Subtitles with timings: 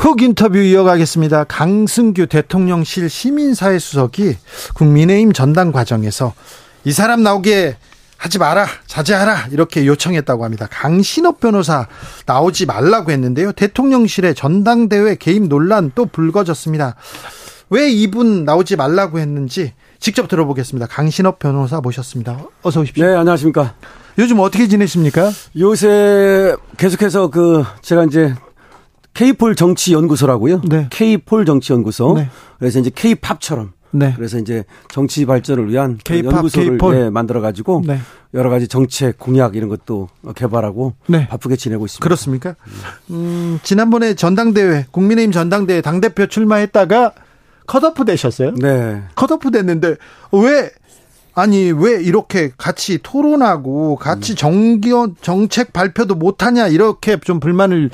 [0.00, 1.44] 훅 인터뷰 이어가겠습니다.
[1.44, 4.34] 강승규 대통령실 시민사회 수석이
[4.72, 6.32] 국민의힘 전당 과정에서
[6.84, 7.76] 이 사람 나오게
[8.16, 10.66] 하지 마라, 자제하라 이렇게 요청했다고 합니다.
[10.70, 11.86] 강신업 변호사
[12.24, 13.52] 나오지 말라고 했는데요.
[13.52, 16.96] 대통령실의 전당대회 개입 논란 또 불거졌습니다.
[17.68, 20.86] 왜 이분 나오지 말라고 했는지 직접 들어보겠습니다.
[20.86, 22.38] 강신업 변호사 모셨습니다.
[22.62, 23.04] 어서 오십시오.
[23.04, 23.74] 네, 안녕하십니까.
[24.18, 25.30] 요즘 어떻게 지내십니까?
[25.58, 28.34] 요새 계속해서 그 제가 이제
[29.20, 30.62] K폴 정치 연구소라고요.
[30.62, 30.86] 네.
[30.88, 32.14] K폴 정치 연구소.
[32.14, 32.30] 네.
[32.58, 33.72] 그래서 이제 K팝처럼.
[33.90, 34.14] 네.
[34.16, 36.78] 그래서 이제 정치 발전을 위한 그 K팝, 연구소를.
[36.78, 37.98] 네, 만들어 가지고 네.
[38.32, 41.28] 여러 가지 정책 공약 이런 것도 개발하고 네.
[41.28, 42.02] 바쁘게 지내고 있습니다.
[42.02, 42.54] 그렇습니까?
[43.10, 47.12] 음, 지난번에 전당대회, 국민의힘 전당대회 당 대표 출마했다가
[47.66, 48.54] 컷오프 되셨어요?
[48.54, 49.02] 네.
[49.16, 49.96] 컷오프 됐는데
[50.32, 50.70] 왜
[51.34, 57.90] 아니 왜 이렇게 같이 토론하고 같이 정기원 정책 발표도 못하냐 이렇게 좀 불만을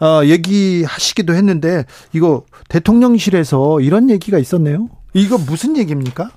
[0.00, 4.88] 어, 얘기하시기도 했는데 이거 대통령실에서 이런 얘기가 있었네요.
[5.14, 6.30] 이거 무슨 얘기입니까?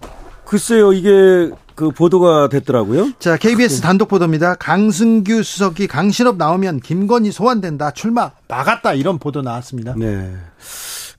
[0.45, 3.11] 글쎄요, 이게 그 보도가 됐더라고요.
[3.19, 4.55] 자, KBS 단독 보도입니다.
[4.55, 7.91] 강승규 수석이 강신업 나오면 김건희 소환된다.
[7.91, 8.95] 출마 막았다.
[8.95, 9.95] 이런 보도 나왔습니다.
[9.97, 10.33] 네.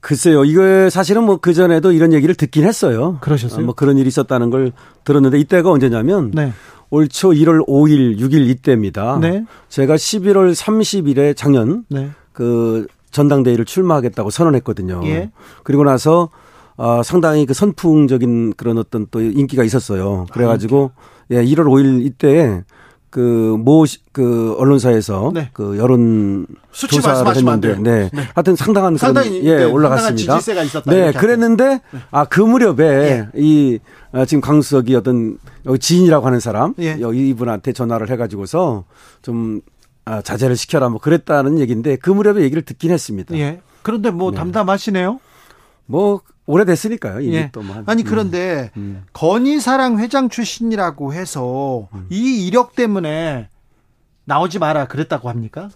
[0.00, 3.18] 글쎄요, 이거 사실은 뭐 그전에도 이런 얘기를 듣긴 했어요.
[3.20, 3.62] 그러셨어요?
[3.62, 4.72] 어, 뭐 그런 일이 있었다는 걸
[5.04, 6.52] 들었는데 이때가 언제냐면 네.
[6.90, 9.18] 올초 1월 5일, 6일 이때입니다.
[9.20, 9.44] 네.
[9.68, 12.10] 제가 11월 30일에 작년 네.
[12.40, 15.02] 그 전당대회를 출마하겠다고 선언했거든요.
[15.04, 15.30] 예.
[15.62, 16.30] 그리고 나서
[16.78, 20.24] 어, 상당히 그 선풍적인 그런 어떤 또 인기가 있었어요.
[20.32, 20.92] 그래가지고
[21.32, 22.64] 예, 1월 5일 이때
[23.10, 25.50] 그모 그 언론사에서 네.
[25.52, 27.76] 그 여론 조사를 했는데 돼요.
[27.82, 28.08] 네.
[28.34, 30.16] 하여튼 상당한 그런 상당히, 예 네, 올라갔습니다.
[30.16, 31.80] 상당한 지지세가 있었다, 네, 그랬는데
[32.10, 33.80] 아 그 무렵에 이
[34.12, 35.36] 아, 지금 강수석이 어떤
[35.66, 36.96] 여기 지인이라고 하는 사람 예.
[37.00, 38.84] 여기 이분한테 전화를 해가지고서
[39.20, 39.60] 좀
[40.04, 43.36] 아, 자제를 시켜라 뭐 그랬다는 얘기인데 그 무렵에 얘기를 듣긴 했습니다.
[43.36, 43.60] 예.
[43.82, 44.36] 그런데 뭐 네.
[44.38, 45.20] 담담하시네요.
[45.86, 47.20] 뭐 오래됐으니까요.
[47.20, 47.50] 이미 예.
[47.52, 47.76] 또 뭐.
[47.76, 49.04] 한- 아니 그런데 음.
[49.12, 53.48] 건희사랑 회장 출신이라고 해서 이 이력 때문에
[54.24, 55.68] 나오지 마라 그랬다고 합니까?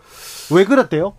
[0.52, 1.14] 왜 그랬대요?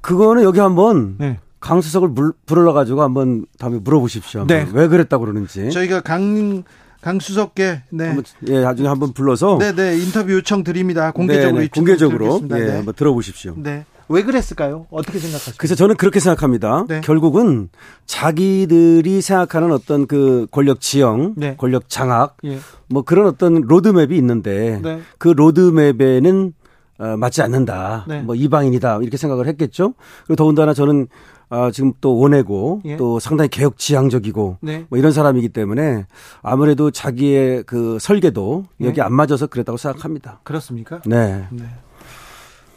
[0.00, 1.38] 그거는 여기 한번 네.
[1.60, 4.40] 강수석을 물, 불러 가지고 한번 다음에 물어보십시오.
[4.40, 4.56] 한번.
[4.64, 4.68] 네.
[4.72, 5.70] 왜 그랬다고 그러는지.
[5.70, 6.62] 저희가 강
[7.04, 8.06] 강수석께 네.
[8.06, 11.10] 한번, 예, 나중에 한번 불러서 네, 네, 인터뷰 요청 드립니다.
[11.10, 12.40] 공개적으로 네, 네, 공개적으로.
[12.50, 12.76] 예, 네.
[12.76, 13.54] 한번 들어보십시오.
[13.58, 13.84] 네.
[14.08, 14.86] 왜 그랬을까요?
[14.90, 15.58] 어떻게 생각하십니까?
[15.58, 16.86] 그래서 저는 그렇게 생각합니다.
[16.88, 17.02] 네.
[17.02, 17.68] 결국은
[18.06, 21.56] 자기들이 생각하는 어떤 그 권력 지형, 네.
[21.58, 22.58] 권력 장악, 예.
[22.88, 25.00] 뭐 그런 어떤 로드맵이 있는데 네.
[25.18, 26.54] 그 로드맵에는
[26.96, 28.06] 어, 맞지 않는다.
[28.08, 28.22] 네.
[28.22, 29.00] 뭐 이방인이다.
[29.02, 29.94] 이렇게 생각을 했겠죠.
[30.26, 31.08] 그리고 더군다나 저는
[31.54, 32.96] 아, 지금 또 원해고 예.
[32.96, 34.86] 또 상당히 개혁 지향적이고 네.
[34.88, 36.06] 뭐 이런 사람이기 때문에
[36.42, 38.88] 아무래도 자기의 그 설계도 네.
[38.88, 40.40] 여기 안 맞아서 그랬다고 생각합니다.
[40.42, 41.00] 그렇습니까?
[41.06, 41.46] 네.
[41.52, 41.64] 네.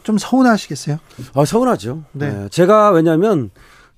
[0.04, 1.00] 좀 서운하시겠어요?
[1.34, 2.04] 아, 서운하죠.
[2.12, 2.32] 네.
[2.32, 2.50] 네.
[2.50, 3.50] 제가 왜냐하면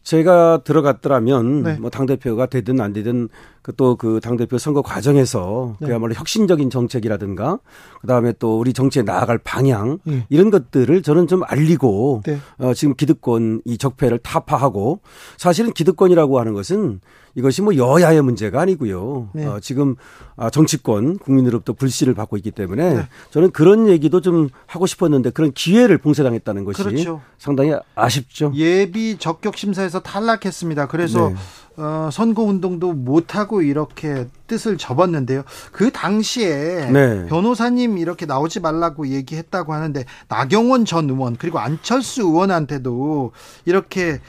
[0.03, 1.73] 제가 들어갔더라면 네.
[1.75, 3.27] 뭐 당대표가 되든 안 되든
[3.58, 5.87] 그 또그 당대표 선거 과정에서 네.
[5.87, 7.59] 그야말로 혁신적인 정책이라든가
[8.01, 10.25] 그다음에 또 우리 정치에 나아갈 방향 예.
[10.29, 12.39] 이런 것들을 저는 좀 알리고 네.
[12.57, 15.01] 어, 지금 기득권 이 적폐를 타파하고
[15.37, 16.99] 사실은 기득권이라고 하는 것은
[17.35, 19.29] 이것이 뭐 여야의 문제가 아니고요.
[19.33, 19.45] 네.
[19.45, 19.95] 어, 지금
[20.35, 23.07] 아, 정치권 국민으로부터 불씨를 받고 있기 때문에 네.
[23.29, 27.21] 저는 그런 얘기도 좀 하고 싶었는데 그런 기회를 봉쇄당했다는 것이 그렇죠.
[27.37, 28.51] 상당히 아쉽죠.
[28.55, 30.87] 예비 적격 심사에서 탈락했습니다.
[30.87, 31.35] 그래서 네.
[31.81, 35.43] 어, 선거 운동도 못 하고 이렇게 뜻을 접었는데요.
[35.71, 37.25] 그 당시에 네.
[37.27, 43.31] 변호사님 이렇게 나오지 말라고 얘기했다고 하는데 나경원 전 의원 그리고 안철수 의원한테도
[43.63, 44.19] 이렇게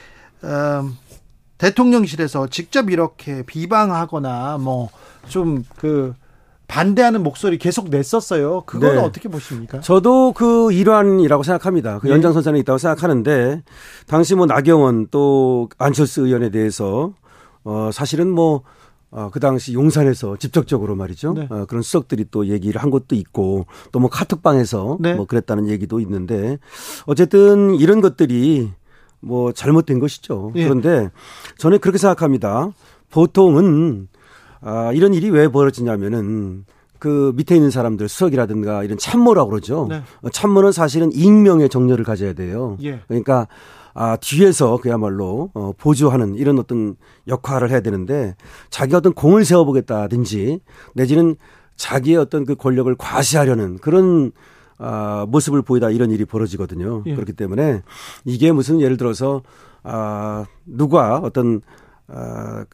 [0.45, 0.97] 음,
[1.59, 6.15] 대통령실에서 직접 이렇게 비방하거나 뭐좀그
[6.69, 8.63] 반대하는 목소리 계속 냈었어요.
[8.65, 9.03] 그거는 네.
[9.03, 9.81] 어떻게 보십니까?
[9.81, 11.99] 저도 그 일환이라고 생각합니다.
[11.99, 12.13] 그 네.
[12.13, 13.63] 연장선상에 있다고 생각하는데
[14.07, 17.13] 당시 뭐 나경원 또 안철수 의원에 대해서
[17.65, 18.63] 어 사실은 뭐
[19.13, 21.33] 어, 그 당시 용산에서 직접적으로 말이죠.
[21.33, 21.49] 네.
[21.51, 25.15] 어, 그런 수석들이 또 얘기를 한 것도 있고 또 뭐 카톡방에서 네.
[25.15, 26.59] 뭐 그랬다는 얘기도 있는데
[27.07, 28.71] 어쨌든 이런 것들이
[29.21, 30.53] 뭐 잘못된 것이죠.
[30.55, 30.63] 예.
[30.65, 31.11] 그런데
[31.59, 32.71] 저는 그렇게 생각합니다.
[33.11, 34.09] 보통은
[34.63, 36.65] 아, 이런 일이 왜 벌어지냐면은
[36.99, 39.87] 그 밑에 있는 사람들 수석이라든가 이런 참모라고 그러죠.
[39.91, 40.03] 네.
[40.23, 42.77] 어, 참모는 사실은 익명의 정렬을 가져야 돼요.
[42.83, 43.01] 예.
[43.09, 43.49] 그러니까
[43.95, 46.97] 아, 뒤에서 그야말로 어, 보조하는 이런 어떤
[47.29, 48.37] 역할을 해야 되는데
[48.71, 50.61] 자기 어떤 공을 세워보겠다든지
[50.95, 51.37] 내지는
[51.77, 54.33] 자기의 어떤 그 권력을 과시하려는 그런
[54.79, 57.03] 아, 모습을 보이다 이런 일이 벌어지거든요.
[57.07, 57.15] 예.
[57.15, 57.83] 그렇기 때문에
[58.25, 59.43] 이게 무슨 예를 들어서
[59.83, 61.61] 아, 누가 어떤
[62.09, 62.65] 아,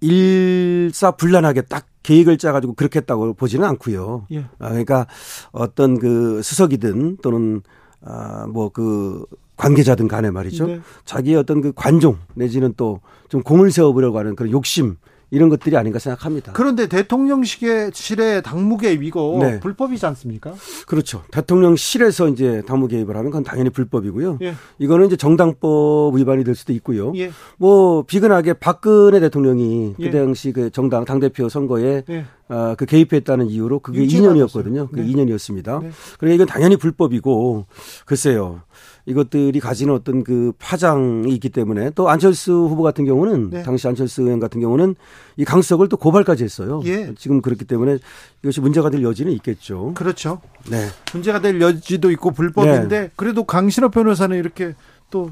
[0.00, 4.26] 일사불란하게 딱 계획을 짜가지고 그렇게 했다고 보지는 않고요.
[4.32, 4.46] 예.
[4.58, 5.06] 아, 그러니까
[5.52, 7.62] 어떤 그 수석이든 또는
[8.02, 9.24] 아, 뭐 그
[9.58, 10.66] 관계자든 간에 말이죠.
[10.66, 10.80] 네.
[11.04, 14.96] 자기의 어떤 그 관종 내지는 또 좀 공을 세워보려고 하는 그런 욕심
[15.30, 16.52] 이런 것들이 아닌가 생각합니다.
[16.54, 19.60] 그런데 대통령실의 당무 개입이고 네.
[19.60, 20.54] 불법이지 않습니까?
[20.86, 21.22] 그렇죠.
[21.32, 24.38] 대통령실에서 이제 당무 개입을 하면 그건 당연히 불법이고요.
[24.40, 24.54] 예.
[24.78, 27.12] 이거는 이제 정당법 위반이 될 수도 있고요.
[27.16, 27.30] 예.
[27.58, 30.10] 뭐 비근하게 박근혜 대통령이 그 예.
[30.10, 32.24] 당시 그 정당 당 대표 선거에 예.
[32.48, 34.88] 어, 그 개입했다는 이유로 그게 2년이었거든요.
[34.88, 35.12] 그게 네.
[35.12, 35.82] 2년이었습니다.
[35.82, 35.90] 네.
[36.18, 37.66] 그러니까 이건 당연히 불법이고
[38.06, 38.62] 글쎄요.
[39.08, 43.62] 이것들이 가지는 어떤 그 파장이 있기 때문에 또 안철수 후보 같은 경우는 네.
[43.62, 44.96] 당시 안철수 의원 같은 경우는
[45.38, 46.82] 이 강석을 또 고발까지 했어요.
[46.84, 47.14] 예.
[47.16, 47.98] 지금 그렇기 때문에
[48.42, 49.94] 이것이 문제가 될 여지는 있겠죠.
[49.94, 50.42] 그렇죠.
[50.70, 50.88] 네.
[51.14, 53.10] 문제가 될 여지도 있고 불법인데 네.
[53.16, 54.74] 그래도 강신업 변호사는 이렇게
[55.08, 55.30] 또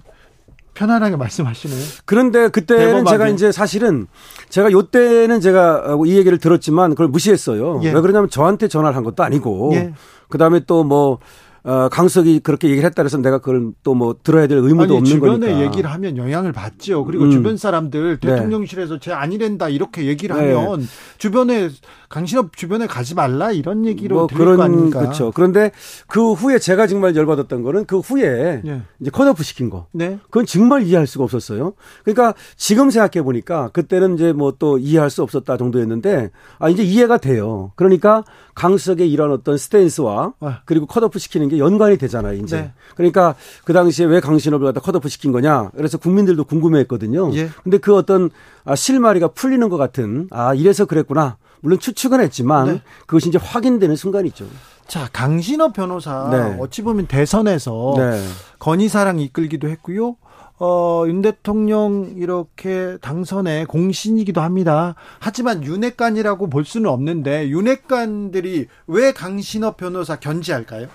[0.72, 1.78] 편안하게 말씀하시네요.
[2.06, 4.06] 그런데 그때는 제가 이제 사실은
[4.48, 7.80] 제가 요 때는 제가 이 얘기를 들었지만 그걸 무시했어요.
[7.82, 7.92] 예.
[7.92, 9.92] 왜 그러냐면 저한테 전화를 한 것도 아니고 예.
[10.28, 11.18] 그다음에 또뭐
[11.66, 15.04] 어, 강석이 그렇게 얘기를 했다 그래서 내가 그걸 또 뭐 들어야 될 의무도 아니, 없는
[15.10, 15.64] 주변에 거니까.
[15.66, 17.04] 얘기를 하면 영향을 받죠.
[17.06, 17.30] 그리고 음.
[17.30, 18.28] 주변 사람들 네.
[18.28, 19.00] 대통령실에서 네.
[19.00, 20.52] 제 아니랜다 이렇게 얘기를 네.
[20.52, 20.86] 하면
[21.18, 21.70] 주변에
[22.08, 25.00] 강신업 주변에 가지 말라 이런 얘기로 뭐 그런 거 아닙니까?
[25.00, 25.32] 그렇죠.
[25.34, 25.72] 그런데
[26.06, 28.82] 그 후에 제가 정말 열받았던 거는 그 후에 네.
[29.00, 29.86] 이제 컷오프 시킨 거.
[29.92, 30.18] 네.
[30.26, 31.72] 그건 정말 이해할 수가 없었어요.
[32.04, 37.18] 그러니까 지금 생각해 보니까 그때는 이제 뭐 또 이해할 수 없었다 정도였는데 아 이제 이해가
[37.18, 37.72] 돼요.
[37.76, 38.24] 그러니까
[38.56, 40.60] 강석의 이런 어떤 스탠스와 아.
[40.64, 42.42] 그리고 컷오프 시키는 게 연관이 되잖아요.
[42.42, 42.62] 이제.
[42.62, 42.72] 네.
[42.96, 45.70] 그러니까 그 당시에 왜 강신업을 갖다 컷오프 시킨 거냐.
[45.76, 47.32] 그래서 국민들도 궁금해했거든요.
[47.34, 47.50] 예.
[47.62, 48.30] 근데 그 어떤
[48.64, 51.36] 아, 실마리가 풀리는 것 같은 아 이래서 그랬구나.
[51.60, 52.82] 물론 추측은 했지만 네.
[53.06, 54.46] 그것이 이제 확인되는 순간이죠.
[54.86, 56.56] 자, 강신업 변호사 네.
[56.60, 58.22] 어찌 보면 대선에서 네.
[58.58, 60.16] 건의사랑 이끌기도 했고요.
[60.58, 64.94] 어, 윤 대통령 이렇게 당선의 공신이기도 합니다.
[65.18, 70.86] 하지만 윤핵관이라고 볼 수는 없는데 윤핵관들이 왜 강신업 변호사 견지할까요?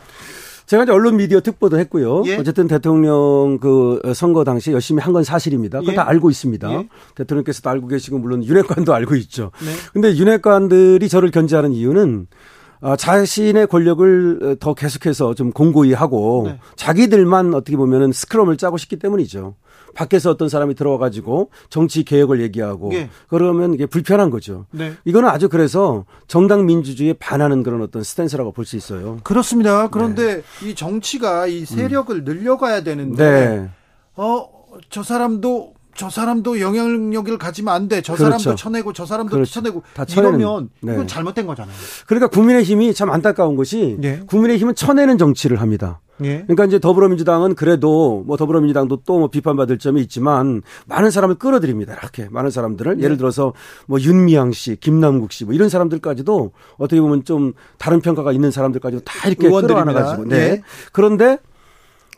[0.66, 2.24] 제가 이제 언론 미디어 특보도 했고요.
[2.28, 2.38] 예?
[2.38, 5.80] 어쨌든 대통령 그 선거 당시 열심히 한 건 사실입니다.
[5.82, 5.96] 그거 예?
[5.96, 6.72] 다 알고 있습니다.
[6.72, 6.88] 예?
[7.16, 9.52] 대통령께서도 알고 계시고 물론 윤핵관도 알고 있죠.
[9.60, 9.72] 네.
[9.92, 12.61] 근데 윤핵관들이 저를 견제하는 이유는 어,
[12.98, 16.60] 자신의 권력을 더 계속해서 좀 공고히 하고 네.
[16.76, 19.56] 자기들만 어떻게 보면은 스크럼을 짜고 싶기 때문이죠.
[19.94, 23.10] 밖에서 어떤 사람이 들어와 가지고 정치 개혁을 얘기하고 네.
[23.28, 24.66] 그러면 이게 불편한 거죠.
[24.72, 24.94] 네.
[25.06, 29.18] 이거는 아주 그래서 정당 민주주의에 반하는 그런 어떤 스탠스라고 볼 수 있어요.
[29.24, 29.90] 그렇습니다.
[29.90, 30.68] 그런데 네.
[30.70, 32.24] 이 정치가 이 세력을 음.
[32.24, 33.24] 늘려가야 되는데
[33.58, 33.70] 네.
[34.16, 38.02] 어저 사람도 저 사람도 영향력을 가지면 안 돼.
[38.02, 38.38] 저 그렇죠.
[38.38, 39.52] 사람도 쳐내고 저 사람도 그렇죠.
[39.52, 40.94] 쳐내고 다 이러면 네.
[40.94, 41.76] 이건 잘못된 거잖아요.
[42.08, 44.22] 그러니까 국민의힘이 참 안타까운 것이 네.
[44.26, 46.00] 국민의힘은 쳐내는 정치를 합니다.
[46.18, 46.44] 네.
[46.44, 51.94] 그러니까 이제 더불어민주당은 그래도 뭐 더불어민주당도 또 뭐 비판받을 점이 있지만 많은 사람을 끌어들입니다.
[51.94, 53.04] 이렇게 많은 사람들을 네.
[53.04, 53.54] 예를 들어서
[53.88, 59.04] 뭐 윤미향 씨, 김남국 씨 뭐 이런 사람들까지도 어떻게 보면 좀 다른 평가가 있는 사람들까지도
[59.04, 60.26] 다 이렇게 끌어안아 가지고.
[60.26, 60.38] 네.
[60.38, 60.62] 네.
[60.92, 61.40] 그런데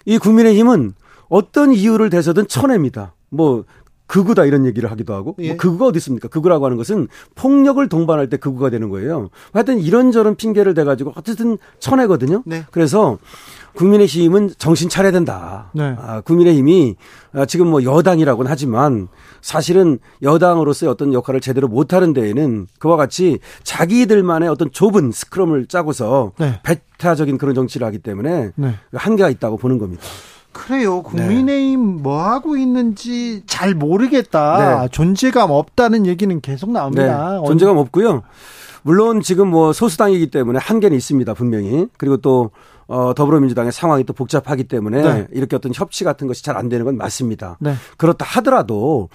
[0.06, 0.94] 이 국민의힘은
[1.30, 3.16] 어떤 이유를 대서든 쳐냅니다.
[3.34, 3.66] 뭐
[4.08, 5.50] 극우다 이런 얘기를 하기도 하고 뭐 예.
[5.50, 6.28] 뭐 극우가 어디 있습니까?
[6.28, 9.30] 극우라고 하는 것은 폭력을 동반할 때 극우가 되는 거예요.
[9.54, 12.44] 하여튼 이런저런 핑계를 대 가지고 어쨌든 쳐내거든요.
[12.46, 12.64] 네.
[12.72, 13.18] 그래서
[13.76, 15.72] 국민의힘은 정신 차려야 된다.
[15.74, 15.96] 네.
[15.98, 16.96] 아, 국민의힘이
[17.34, 19.08] 아, 지금 뭐 여당이라고는 하지만
[19.42, 26.60] 사실은 여당으로서의 어떤 역할을 제대로 못하는 데에는 그와 같이 자기들만의 어떤 좁은 스크럼을 짜고서 네.
[26.64, 28.76] 배타적인 그런 정치를 하기 때문에 네.
[28.94, 30.04] 한계가 있다고 보는 겁니다.
[30.54, 31.02] 그래요.
[31.04, 32.02] 국민의힘 네.
[32.04, 34.82] 뭐 하고 있는지 잘 모르겠다.
[34.84, 34.88] 네.
[34.92, 37.40] 존재감 없다는 얘기는 계속 나옵니다.
[37.42, 37.48] 네.
[37.48, 38.24] 존재감 없고요.
[38.84, 41.34] 물론 지금 뭐 소수당이기 때문에 한계는 있습니다.
[41.34, 41.88] 분명히.
[41.98, 42.52] 그리고 또
[42.88, 45.28] 어, 더불어민주당의 상황이 또 복잡하기 때문에 네.
[45.32, 47.58] 이렇게 어떤 협치 같은 것이 잘 안 되는 건 맞습니다.
[47.60, 47.74] 네.
[47.98, 49.10] 그렇다 하더라도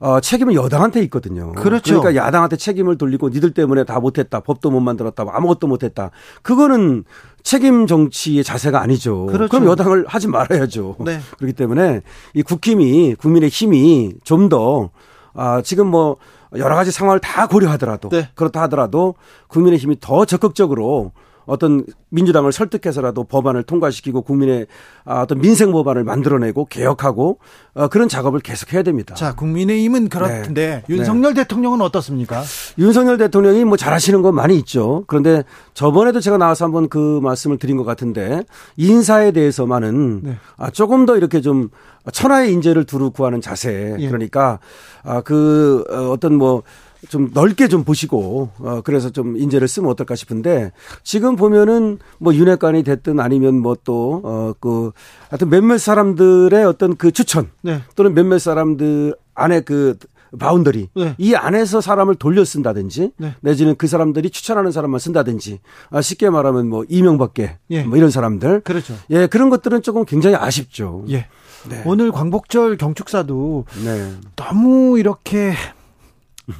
[0.00, 1.52] 어, 책임은 여당한테 있거든요.
[1.52, 2.00] 그렇죠.
[2.00, 4.40] 그러니까 야당한테 책임을 돌리고 니들 때문에 다 못했다.
[4.40, 5.26] 법도 못 만들었다.
[5.28, 6.10] 아무것도 못했다.
[6.42, 7.04] 그거는
[7.42, 9.26] 책임 정치의 자세가 아니죠.
[9.26, 9.50] 그렇죠.
[9.50, 10.96] 그럼 여당을 하지 말아야죠.
[11.00, 11.20] 네.
[11.36, 12.00] 그렇기 때문에
[12.32, 14.90] 이 국힘이 국민의 힘이 좀더
[15.34, 16.16] 아, 지금 뭐
[16.56, 18.30] 여러 가지 상황을 다 고려하더라도 네.
[18.34, 19.14] 그렇다 하더라도
[19.48, 21.12] 국민의 힘이 더 적극적으로
[21.50, 24.68] 어떤 민주당을 설득해서라도 법안을 통과시키고 국민의
[25.04, 27.38] 아, 어떤 민생 법안을 만들어내고 개혁하고
[27.74, 29.16] 어, 그런 작업을 계속해야 됩니다.
[29.16, 30.94] 자, 국민의힘은 그렇던데 네.
[30.94, 31.42] 윤석열 네.
[31.42, 32.42] 대통령은 어떻습니까?
[32.78, 35.02] 윤석열 대통령이 뭐 잘하시는 건 많이 있죠.
[35.08, 35.42] 그런데
[35.74, 38.44] 저번에도 제가 나와서 한번 그 말씀을 드린 것 같은데
[38.76, 40.36] 인사에 대해서만은 네.
[40.56, 41.68] 아, 조금 더 이렇게 좀
[42.12, 43.96] 천하의 인재를 두루 구하는 자세.
[43.98, 44.06] 예.
[44.06, 44.60] 그러니까
[45.02, 46.62] 아, 그 어, 어떤 뭐
[47.08, 52.82] 좀 넓게 좀 보시고 어 그래서 좀 인재를 쓰면 어떨까 싶은데 지금 보면은 뭐 윤핵관이
[52.82, 54.92] 됐든 아니면 뭐 또 어 그
[55.30, 57.80] 하여튼 몇몇 사람들의 어떤 그 추천 네.
[57.96, 59.96] 또는 몇몇 사람들 안에 그
[60.38, 61.14] boundary 네.
[61.18, 63.34] 이 안에서 사람을 돌려 쓴다든지 네.
[63.40, 67.82] 내지는 그 사람들이 추천하는 사람만 쓴다든지 아, 쉽게 말하면 뭐 이명박계 예.
[67.82, 68.94] 뭐 이런 사람들 그렇죠.
[69.10, 71.04] 예 그런 것들은 조금 굉장히 아쉽죠.
[71.08, 71.26] 예.
[71.68, 71.82] 네.
[71.84, 74.12] 오늘 광복절 경축사도 네.
[74.36, 75.52] 너무 이렇게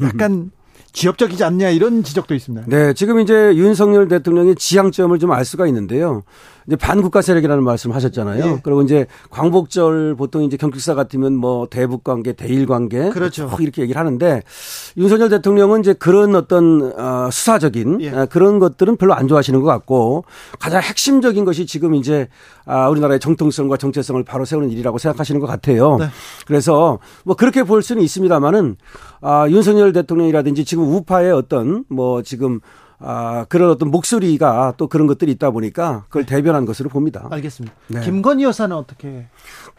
[0.02, 0.50] 약간
[0.92, 2.66] 지역적이지 않냐 이런 지적도 있습니다.
[2.68, 6.25] 네, 지금 이제 윤석열 대통령의 지향점을 좀 알 수가 있는데요.
[6.67, 8.45] 이제 반국가 세력이라는 말씀 하셨잖아요.
[8.45, 8.61] 네.
[8.62, 13.50] 그리고 이제 광복절 보통 이제 경축사 같으면 뭐 대북 관계, 대일 관계 그렇죠.
[13.61, 14.43] 이렇게 얘기를 하는데
[14.97, 18.11] 윤석열 대통령은 이제 그런 어떤 어, 수사적인 예.
[18.11, 20.25] 어, 그런 것들은 별로 안 좋아하시는 것 같고
[20.59, 22.29] 가장 핵심적인 것이 지금 이제
[22.64, 25.97] 아, 우리나라의 정통성과 정체성을 바로 세우는 일이라고 생각하시는 것 같아요.
[25.99, 26.07] 네.
[26.47, 28.76] 그래서 뭐 그렇게 볼 수는 있습니다만은
[29.23, 32.61] 아, 윤석열 대통령이라든지 지금 우파의 어떤 뭐 지금
[33.02, 36.37] 아, 그런 어떤 목소리가 또 그런 것들이 있다 보니까 그걸 네.
[36.37, 37.26] 대변한 것으로 봅니다.
[37.30, 37.75] 알겠습니다.
[37.88, 38.00] 네.
[38.02, 39.26] 김건희 여사는 어떻게?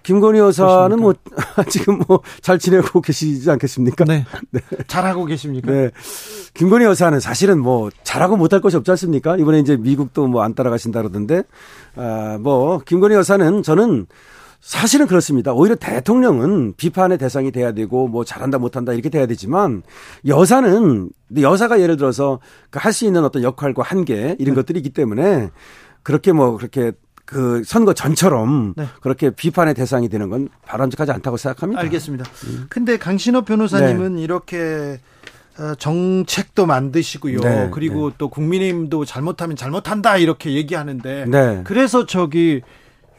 [0.03, 1.13] 김건희 여사는 뭐
[1.69, 4.05] 지금 뭐 잘 지내고 계시지 않겠습니까?
[4.05, 4.25] 네.
[4.49, 4.59] 네.
[4.87, 5.71] 잘하고 계십니까?
[5.71, 5.91] 네.
[6.55, 9.37] 김건희 여사는 사실은 뭐 잘하고 못할 것이 없지 않습니까?
[9.37, 11.43] 이번에 이제 미국도 뭐 안 따라가신다 그러던데,
[11.95, 14.07] 아, 뭐, 김건희 여사는 저는
[14.61, 15.53] 사실은 그렇습니다.
[15.53, 19.81] 오히려 대통령은 비판의 대상이 돼야 되고 뭐 잘한다 못한다 이렇게 돼야 되지만
[20.27, 22.39] 여사는 여사가 예를 들어서
[22.69, 24.61] 그할수 있는 어떤 역할과 한계 이런 네.
[24.61, 25.49] 것들이 있기 때문에
[26.03, 26.91] 그렇게 뭐 그렇게
[27.25, 28.85] 그 선거 전처럼 네.
[29.01, 31.81] 그렇게 비판의 대상이 되는 건 바람직하지 않다고 생각합니다.
[31.81, 32.25] 알겠습니다.
[32.45, 32.65] 음.
[32.69, 34.21] 근데 강신업 변호사님은 네.
[34.21, 34.99] 이렇게
[35.57, 37.39] 어, 정책도 만드시고요.
[37.39, 38.15] 네, 그리고 네.
[38.17, 41.61] 또 국민의힘도 잘못하면 잘못한다 이렇게 얘기하는데 네.
[41.63, 42.61] 그래서 저기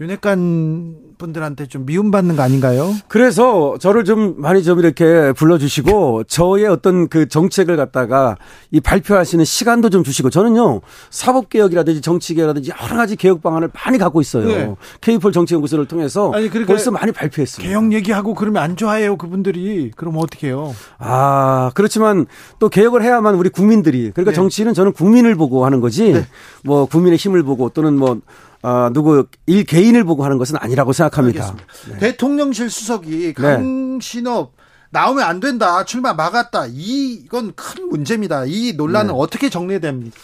[0.01, 2.93] 윤핵관 분들한테 좀 미움받는 거 아닌가요?
[3.07, 8.37] 그래서 저를 좀 많이 좀 이렇게 불러주시고 저의 어떤 그 정책을 갖다가
[8.71, 8.81] 이
[9.33, 14.21] 있는 시간도 좀 주시고 저는요 사법 개혁이라든지 정치 개혁이라든지 여러 가지 개혁 방안을 많이 갖고
[14.21, 14.47] 있어요.
[14.47, 14.75] 네.
[15.01, 17.69] K4 정치연구소를 통해서 아니, 그러니까 벌써 많이 발표했습니다.
[17.69, 19.93] 개혁 얘기하고 그러면 안 좋아해요 그분들이.
[19.95, 20.75] 그럼 어떻게 해요?
[20.99, 22.27] 아 그렇지만
[22.59, 24.35] 또 개혁을 해야만 우리 국민들이 그러니까 네.
[24.35, 26.27] 정치는 저는 국민을 보고 하는 거지 네.
[26.65, 28.21] 뭐 국민의 힘을 보고 또는 뭐
[28.63, 31.55] 어, 누구 일 개인을 보고 하는 것은 아니라고 생각합니다.
[31.91, 31.99] 네.
[31.99, 33.33] 대통령실 수석이 네.
[33.35, 34.63] 강신업 네.
[34.91, 35.85] 나오면 안 된다.
[35.85, 36.67] 출마 막았다.
[36.71, 38.45] 이건 큰 문제입니다.
[38.47, 39.19] 이 논란은 네.
[39.19, 40.17] 어떻게 정리됩니까?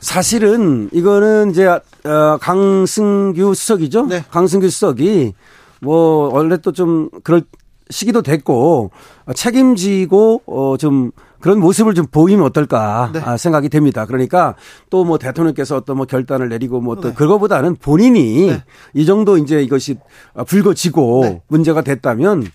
[0.00, 4.06] 사실은 이거는 이제 어, 강승규 수석이죠.
[4.06, 4.24] 네.
[4.30, 5.32] 강승규 수석이
[5.80, 7.42] 뭐 원래 또 좀 그럴
[7.90, 8.90] 시기도 됐고
[9.34, 11.12] 책임지고 어좀
[11.44, 13.20] 그런 모습을 좀 보이면 어떨까 네.
[13.22, 14.06] 아, 생각이 됩니다.
[14.06, 14.54] 그러니까
[14.88, 17.14] 또 뭐 대통령께서 어떤 뭐 결단을 내리고 뭐또 네.
[17.14, 18.64] 그거보다는 본인이 네.
[18.94, 19.98] 이 정도 이제 이것이
[20.46, 21.42] 불거지고 네.
[21.48, 22.46] 문제가 됐다면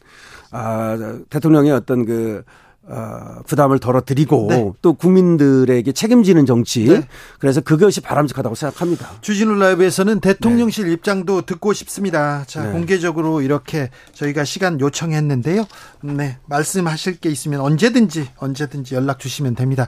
[0.50, 2.42] 아, 대통령의 어떤 그
[2.92, 4.72] 어, 부담을 덜어드리고 네.
[4.82, 6.86] 또 국민들에게 책임지는 정치.
[6.86, 7.08] 네.
[7.38, 9.10] 그래서 그것이 바람직하다고 생각합니다.
[9.22, 10.94] 주진우 라이브에서는 대통령실 네.
[10.94, 12.44] 입장도 듣고 싶습니다.
[12.48, 12.72] 자, 네.
[12.72, 15.66] 공개적으로 이렇게 저희가 시간 요청했는데요.
[16.02, 19.88] 네, 말씀하실 게 있으면 언제든지 언제든지 연락 주시면 됩니다.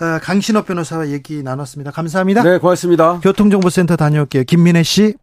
[0.00, 1.92] 어, 강신업 변호사와 얘기 나눴습니다.
[1.92, 2.42] 감사합니다.
[2.42, 3.20] 네, 고맙습니다.
[3.20, 4.44] 교통정보센터 다녀올게요.
[4.44, 5.14] 김민혜 씨.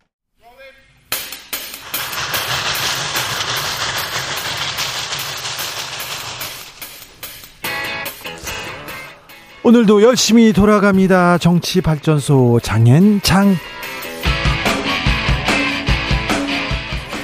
[9.68, 11.40] 오늘도 열심히 돌아갑니다.
[11.40, 13.54] 정치발전소 장앤장.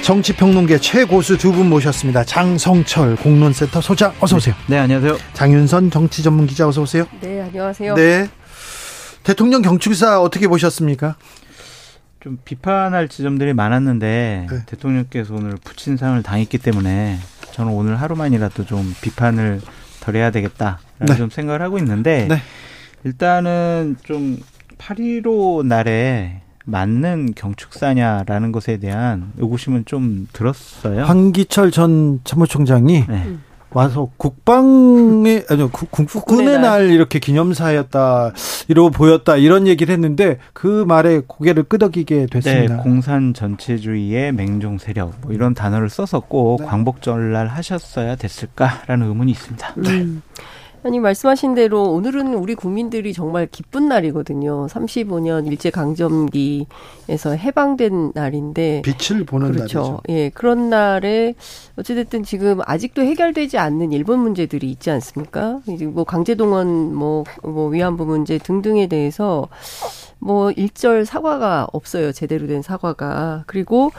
[0.02, 2.22] 정치평론계 최고수 두 분 모셨습니다.
[2.24, 4.54] 장성철 공론센터 소장 어서 오세요.
[4.66, 5.16] 네, 안녕하세요.
[5.32, 7.06] 장윤선 정치 전문 기자 어서 오세요.
[7.22, 7.94] 네, 안녕하세요.
[7.94, 8.28] 네.
[9.22, 11.16] 대통령 경축사 어떻게 보셨습니까?
[12.20, 14.58] 좀 비판할 지점들이 많았는데 네.
[14.66, 17.18] 대통령께서 오늘 부친상을 당했기 때문에
[17.52, 19.62] 저는 오늘 하루만이라도 좀 비판을
[20.04, 21.16] 덜 해야 되겠다라는 네.
[21.16, 22.36] 좀 생각을 하고 있는데 네.
[23.04, 24.38] 일단은 좀
[24.78, 31.04] 8.15 날에 맞는 경축사냐라는 것에 대한 의구심은 좀 들었어요.
[31.04, 33.36] 황기철 전 참모총장이 네.
[33.74, 38.32] 와서 국방의 아니요 국군의 날 이렇게 기념사였다
[38.68, 42.76] 이러고 보였다 이런 얘기를 했는데 그 말에 고개를 끄덕이게 됐습니다.
[42.76, 46.66] 네, 공산 전체주의의 맹종 세력 뭐 이런 단어를 써서 꼭 네.
[46.66, 49.74] 광복절날 하셨어야 됐을까라는 의문이 있습니다.
[49.78, 50.22] 음.
[50.84, 54.66] 아니 말씀하신 대로 오늘은 우리 국민들이 정말 기쁜 날이거든요.
[54.66, 59.78] 35년 일제 강점기에서 해방된 날인데 빛을 보는 그렇죠.
[59.78, 60.00] 날이죠.
[60.10, 61.34] 예, 그런 날에
[61.78, 65.60] 어찌됐든 지금 아직도 해결되지 않는 일본 문제들이 있지 않습니까?
[65.68, 69.48] 이제 뭐 강제동원 뭐, 뭐 위안부 문제 등등에 대해서
[70.18, 72.12] 뭐 일절 사과가 없어요.
[72.12, 73.44] 제대로 된 사과가.
[73.46, 73.90] 그리고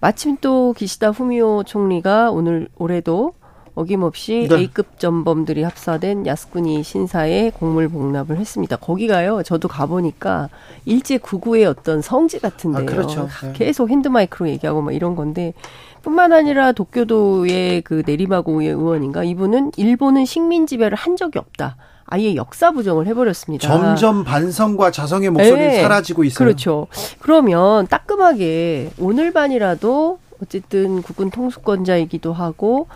[0.00, 3.34] 마침 또 기시다 후미오 총리가 오늘 올해도
[3.80, 4.56] 어김없이 네.
[4.56, 8.76] A급 전범들이 합사된 야스쿠니 신사에 공물 복납을 했습니다.
[8.76, 9.42] 거기가요.
[9.42, 10.50] 저도 가보니까
[10.84, 12.82] 일제 구구의 어떤 성지 같은데요.
[12.82, 13.28] 아, 그렇죠.
[13.42, 13.52] 네.
[13.54, 15.54] 계속 핸드마이크로 얘기하고 막 이런 건데
[16.02, 21.76] 뿐만 아니라 도쿄도의 그 내리마고의 의원인가 이분은 일본은 식민 지배를 한 적이 없다.
[22.04, 23.66] 아예 역사 부정을 해버렸습니다.
[23.66, 25.80] 점점 반성과 자성의 목소리 네.
[25.80, 26.44] 사라지고 있어요.
[26.44, 26.86] 그렇죠.
[27.20, 32.88] 그러면 따끔하게 오늘 반이라도 어쨌든 국군 통수권자이기도 하고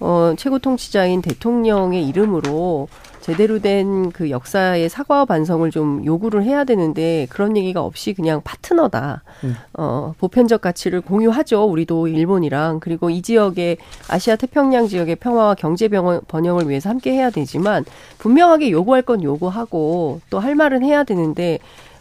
[0.00, 2.88] 어, 최고 통치자인 대통령의 이름으로
[3.20, 9.22] 제대로 된 그 역사의 사과와 반성을 좀 요구를 해야 되는데 그런 얘기가 없이 그냥 파트너다.
[9.44, 9.56] 음.
[9.74, 11.64] 어, 보편적 가치를 공유하죠.
[11.64, 13.76] 우리도 일본이랑 그리고 이 지역의
[14.08, 17.84] 아시아 태평양 지역의 평화와 경제 번영을 위해서 함께 해야 되지만
[18.18, 21.58] 분명하게 요구할 건 요구하고 또 할 말은 해야 되는데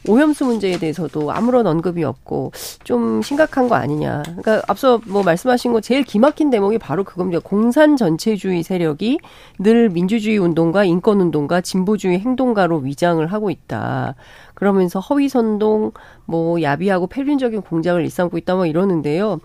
[0.08, 2.52] 오염수 문제에 대해서도 아무런 언급이 없고
[2.84, 4.24] 좀 심각한 거 아니냐.
[4.24, 7.40] 그러니까 앞서 뭐 말씀하신 거 제일 기막힌 대목이 바로 그겁니다.
[7.44, 9.20] 공산 전체주의 세력이
[9.60, 14.16] 늘 민주주의 운동가 인권 운동가 진보주의 행동가로 위장을 하고 있다.
[14.54, 15.92] 그러면서 허위 선동
[16.26, 19.40] 뭐 야비하고 폐륜적인 공작을 일삼고 있다 뭐 이러는데요.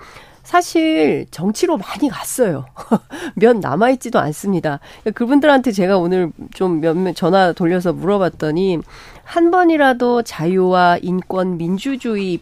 [0.44, 2.66] 사실 정치로 많이 갔어요.
[3.34, 4.78] 몇 남아있지도 않습니다.
[5.14, 8.78] 그분들한테 제가 오늘 좀 몇몇 전화 돌려서 물어봤더니
[9.24, 12.40] 한 번이라도 자유와 인권, 민주주의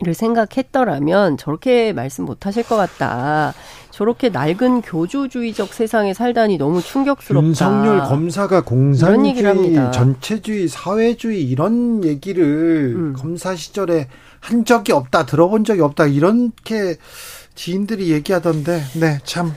[0.00, 3.52] 를 생각했더라면 저렇게 말씀 못 하실 것 같다.
[3.90, 7.44] 저렇게 낡은 교조주의적 세상에 살다니 너무 충격스럽다.
[7.44, 13.12] 윤석열 검사가 공산주의, 전체주의, 사회주의 이런 얘기를 음.
[13.14, 14.06] 검사 시절에
[14.40, 16.96] 한 적이 없다, 들어본 적이 없다, 이렇게
[17.54, 19.54] 지인들이 얘기하던데, 네, 참.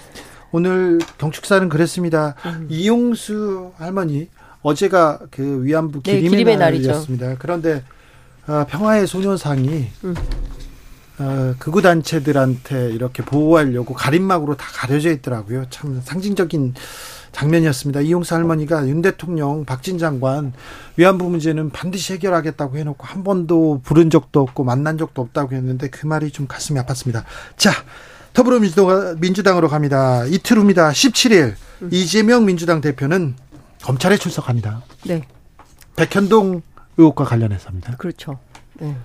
[0.52, 2.36] 오늘 경축사는 그랬습니다.
[2.46, 2.68] 음.
[2.70, 4.28] 이용수 할머니,
[4.62, 7.36] 어제가 그 위안부 기림의, 네, 기림의 날이었습니다.
[7.40, 7.84] 그런데
[8.48, 10.16] 어, 평화의 소녀상이 음.
[11.22, 15.66] 어, 극우 단체들한테 이렇게 보호하려고 가림막으로 다 가려져 있더라고요.
[15.70, 16.74] 참 상징적인
[17.32, 18.02] 장면이었습니다.
[18.02, 20.52] 이용사 할머니가 윤 대통령, 박진 장관
[20.98, 26.08] 위안부 문제는 반드시 해결하겠다고 해놓고 한 번도 부른 적도 없고 만난 적도 없다고 했는데 그
[26.08, 27.24] 말이 좀 가슴이 아팠습니다.
[27.56, 27.72] 자,
[28.34, 30.26] 더불어민주당으로 갑니다.
[30.26, 30.90] 이틀 후입니다.
[30.90, 31.54] 17일
[31.84, 31.90] 음.
[31.92, 33.36] 이재명 민주당 대표는
[33.84, 34.82] 검찰에 출석합니다.
[35.06, 35.22] 네.
[35.96, 36.62] 백현동
[36.98, 37.96] 의혹과 관련해서입니다.
[37.98, 38.40] 그렇죠.
[38.80, 38.96] 네.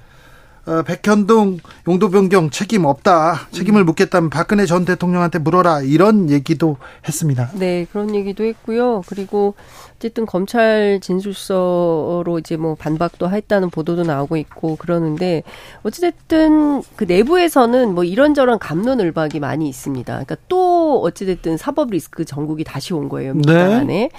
[0.66, 3.48] 어, 백현동 용도 변경 책임 없다.
[3.52, 3.86] 책임을 음.
[3.86, 5.82] 묻겠다면 박근혜 전 대통령한테 물어라.
[5.82, 6.76] 이런 얘기도
[7.06, 7.50] 했습니다.
[7.54, 9.02] 네, 그런 얘기도 했고요.
[9.06, 9.54] 그리고
[9.96, 15.44] 어쨌든 검찰 진술서로 이제 뭐 반박도 했다는 보도도 나오고 있고 그러는데
[15.84, 20.12] 어찌됐든 그 내부에서는 뭐 이런저런 감론을박이 많이 있습니다.
[20.12, 23.34] 그러니까 또 어찌됐든 사법 리스크 전국이 다시 온 거예요.
[23.34, 23.74] 민주당 네.
[23.74, 24.10] 안에.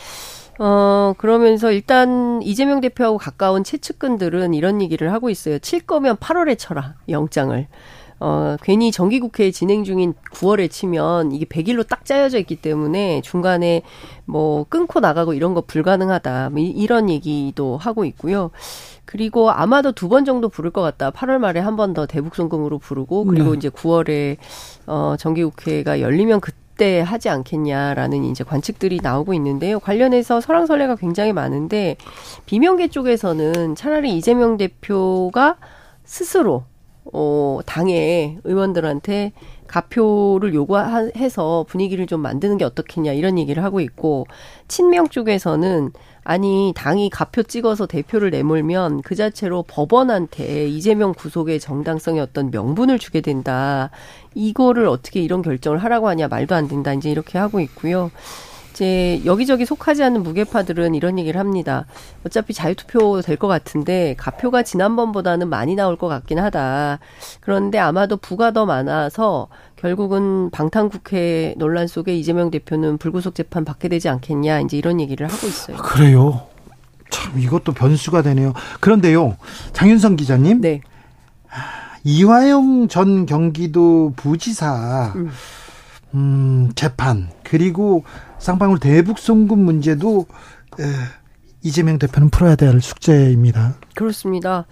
[0.59, 5.59] 어, 그러면서 일단 이재명 대표하고 가까운 최측근들은 이런 얘기를 하고 있어요.
[5.59, 7.67] 칠 거면 8월에 쳐라, 영장을.
[8.19, 13.83] 어, 괜히 정기국회 진행 중인 9월에 치면 이게 100일로 딱 짜여져 있기 때문에 중간에
[14.25, 16.49] 뭐 끊고 나가고 이런 거 불가능하다.
[16.49, 18.49] 뭐 이런 얘기도 하고 있고요.
[19.05, 21.11] 그리고 아마도 두 번 정도 부를 것 같다.
[21.11, 23.57] 8월 말에 한 번 더 대북송금으로 부르고 그리고 네.
[23.57, 24.37] 이제 9월에
[24.87, 29.79] 어 정기국회가 열리면 그때 때 하지 않겠냐라는 이제 관측들이 나오고 있는데요.
[29.79, 31.97] 관련해서 설왕설래가 굉장히 많은데
[32.45, 35.57] 비명계 쪽에서는 차라리 이재명 대표가
[36.05, 36.63] 스스로
[37.13, 39.31] 어 당의 의원들한테
[39.67, 44.25] 가표를 요구해서 분위기를 좀 만드는 게 어떻겠냐 이런 얘기를 하고 있고
[44.67, 45.91] 친명 쪽에서는
[46.29, 53.21] 아니 당이 가표 찍어서 대표를 내몰면 그 자체로 법원한테 이재명 구속의 정당성의 어떤 명분을 주게
[53.21, 53.91] 된다.
[54.35, 56.91] 이거를 어떻게 이런 결정을 하라고 하냐 말도 안 된다.
[56.93, 58.11] 이제 이렇게 하고 있고요.
[58.73, 61.85] 이제 여기저기 속하지 않는 무게파들은 이런 얘기를 합니다.
[62.25, 66.99] 어차피 자유투표 될 것 같은데 가표가 지난번보다는 많이 나올 것 같긴 하다.
[67.39, 74.09] 그런데 아마도 부가 더 많아서 결국은 방탄국회 논란 속에 이재명 대표는 불구속 재판 받게 되지
[74.09, 75.77] 않겠냐 이제 이런 얘기를 하고 있어요.
[75.77, 76.47] 아, 그래요.
[77.09, 78.53] 참 이것도 변수가 되네요.
[78.79, 79.37] 그런데요,
[79.73, 80.61] 장윤성 기자님.
[80.61, 80.81] 네.
[82.03, 85.13] 이화영 전 경기도 부지사.
[85.15, 85.29] 음.
[86.13, 88.03] 음, 재판 그리고
[88.39, 90.25] 쌍방울 대북 송금 문제도
[90.79, 90.83] 에,
[91.63, 93.75] 이재명 대표는 풀어야 될 숙제입니다.
[93.93, 94.65] 그렇습니다.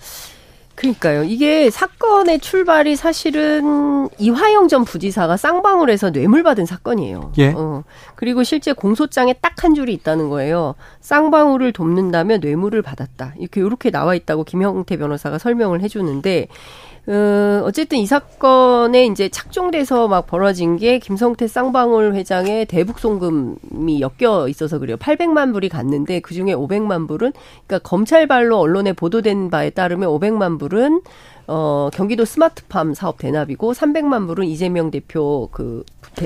[0.75, 1.23] 그러니까요.
[1.23, 7.31] 이게 사건의 출발이 사실은 이화영 전 부지사가 쌍방울에서 뇌물 받은 사건이에요.
[7.37, 7.53] 예.
[7.55, 7.83] 어.
[8.15, 10.75] 그리고 실제 공소장에 딱 한 줄이 있다는 거예요.
[10.99, 13.33] 쌍방울을 돕는다면 뇌물을 받았다.
[13.39, 16.49] 이렇게 이렇게 나와 있다고 김형태 변호사가 설명을 해주는데
[17.07, 24.47] 어, 어쨌든 이 사건에 이제 착종돼서 막 벌어진 게 김성태 쌍방울 회장의 대북 송금이 엮여
[24.47, 24.97] 있어서 그래요.
[24.97, 27.33] 800만 불이 갔는데 그 중에 500만 불은
[27.67, 31.01] 그러니까 검찰발로 언론에 보도된 바에 따르면 500만 불은
[31.47, 35.83] 어, 경기도 스마트팜 사업 대납이고 300만 불은 이재명 대표 그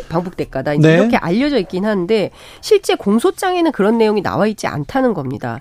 [0.07, 0.75] 방북 대가다.
[0.75, 0.93] 네.
[0.93, 5.59] 이렇게 알려져 있긴 한데 실제 공소장에는 그런 내용이 나와 있지 않다는 겁니다.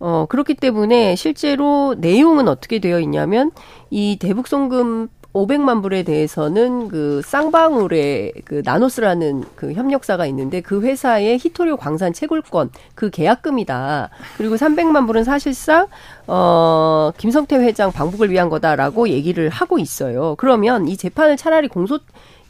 [0.00, 3.52] 어, 그렇기 때문에 실제로 내용은 어떻게 되어 있냐면
[3.90, 11.38] 이 대북 송금 500만 불에 대해서는 그 쌍방울의 그 나노스라는 그 협력사가 있는데 그 회사의
[11.38, 14.10] 히토리오 광산 채굴권 그 계약금이다.
[14.36, 15.86] 그리고 300만 불은 사실상
[16.26, 20.34] 어 김성태 회장 방북을 위한 거다라고 얘기를 하고 있어요.
[20.36, 22.00] 그러면 이 재판을 차라리 공소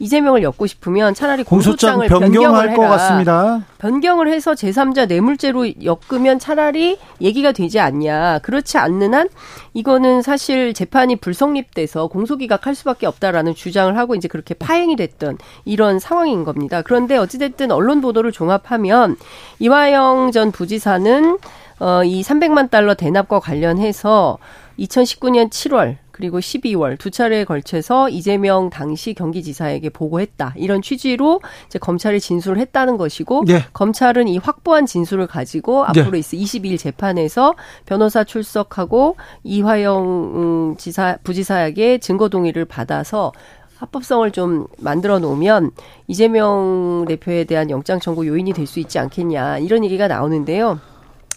[0.01, 3.63] 이재명을 엮고 싶으면 차라리 공소장 을 변경할 것 같습니다.
[3.79, 8.39] 변경을 해서 제3자 뇌물죄로 엮으면 차라리 얘기가 되지 않냐.
[8.39, 9.29] 그렇지 않는 한
[9.75, 15.37] 이거는 사실 재판이 불성립돼서 공소기각할 수밖에 없다라는 주장을 하고 이제 그렇게 파행이 됐던
[15.67, 16.81] 이런 상황인 겁니다.
[16.81, 19.17] 그런데 어찌됐든 언론 보도를 종합하면
[19.59, 21.39] 이화영 전 부지사는
[21.81, 24.39] 어, 이 300만 달러 대납과 관련해서
[24.79, 30.53] 2019년 7월 그리고 12월 두 차례에 걸쳐서 이재명 당시 경기지사에게 보고했다.
[30.57, 33.65] 이런 취지로 이제 검찰이 진술을 했다는 것이고 네.
[33.73, 36.03] 검찰은 이 확보한 진술을 가지고 네.
[36.03, 37.55] 앞으로 있을 22일 재판에서
[37.87, 43.33] 변호사 출석하고 이화영 음, 지사 부지사에게 증거 동의를 받아서
[43.79, 45.71] 합법성을 좀 만들어 놓으면
[46.07, 50.81] 이재명 대표에 대한 영장 청구 요인이 될 수 있지 않겠냐 이런 얘기가 나오는데요.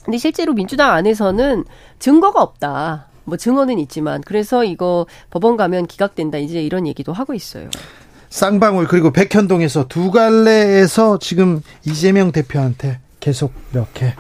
[0.04, 1.64] 근데 실제로 민주당 안에서는
[2.00, 3.13] 증거가 없다.
[3.26, 7.70] 뭐 증언은 있지만 그래서 이거 법원 가면 기각된다 이제 이런 얘기도 하고 있어요.
[8.30, 14.16] 쌍방울 그리고 백현동에서 두 갈래에서 지금 이재명 대표한테 계속 이렇게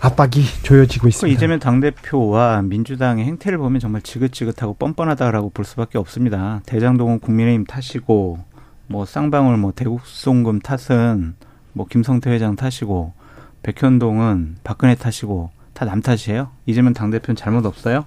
[0.00, 1.36] 압박이 조여지고 있습니다.
[1.36, 6.62] 이재명 당대표와 민주당의 행태를 보면 정말 지긋지긋하고 뻔뻔하다라고 볼 수밖에 없습니다.
[6.66, 8.38] 대장동은 국민의힘 탓이고
[8.86, 11.34] 뭐 쌍방울 뭐 대국송금 탓은
[11.72, 13.12] 뭐 김성태 회장 탓이고
[13.62, 16.48] 백현동은 박근혜 탓이고 다 남 탓이에요?
[16.66, 18.04] 이재명 당대표는 잘못 없어요?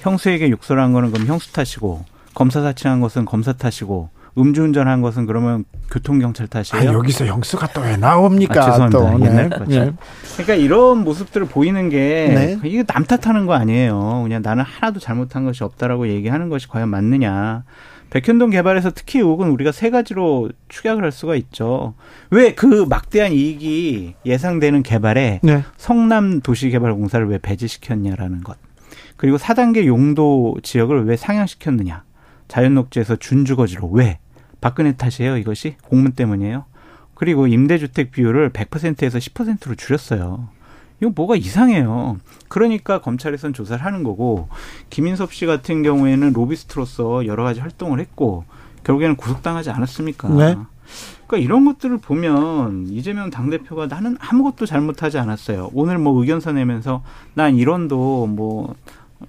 [0.00, 6.46] 형수에게 욕설한 거는 그럼 형수 탓이고 검사 사칭한 것은 검사 탓이고 음주운전한 것은 그러면 교통경찰
[6.46, 6.90] 탓이에요?
[6.90, 8.60] 아, 여기서 형수가 또 왜 나옵니까?
[8.60, 8.98] 아, 죄송합니다.
[8.98, 9.24] 또.
[9.24, 9.78] 옛날 네.
[9.86, 9.92] 네.
[10.34, 12.68] 그러니까 이런 모습들을 보이는 게 네.
[12.68, 14.20] 이게 남 탓하는 거 아니에요.
[14.24, 17.64] 그냥 나는 하나도 잘못한 것이 없다라고 얘기하는 것이 과연 맞느냐.
[18.10, 21.94] 백현동 개발에서 특히 의혹은 우리가 세 가지로 축약을 할 수가 있죠.
[22.30, 25.64] 왜 그 막대한 이익이 예상되는 개발에 네.
[25.76, 28.56] 성남 도시개발공사를 왜 배제시켰냐라는 것.
[29.16, 32.04] 그리고 4단계 용도 지역을 왜 상향시켰느냐.
[32.48, 34.18] 자연녹지에서 준주거지로 왜?
[34.60, 35.76] 박근혜 탓이에요, 이것이?
[35.82, 36.64] 공문 때문이에요.
[37.14, 40.48] 그리고 임대주택 비율을 100%에서 10%로 줄였어요.
[41.00, 42.18] 이거 뭐가 이상해요.
[42.48, 44.48] 그러니까 검찰에선 조사를 하는 거고
[44.90, 48.44] 김인섭 씨 같은 경우에는 로비스트로서 여러 가지 활동을 했고
[48.84, 50.28] 결국에는 구속당하지 않았습니까?
[50.28, 50.56] 네.
[51.26, 55.70] 그러니까 이런 것들을 보면 이재명 당대표가 나는 아무것도 잘못하지 않았어요.
[55.74, 57.02] 오늘 뭐 의견서 내면서
[57.34, 58.74] 난 이런도 뭐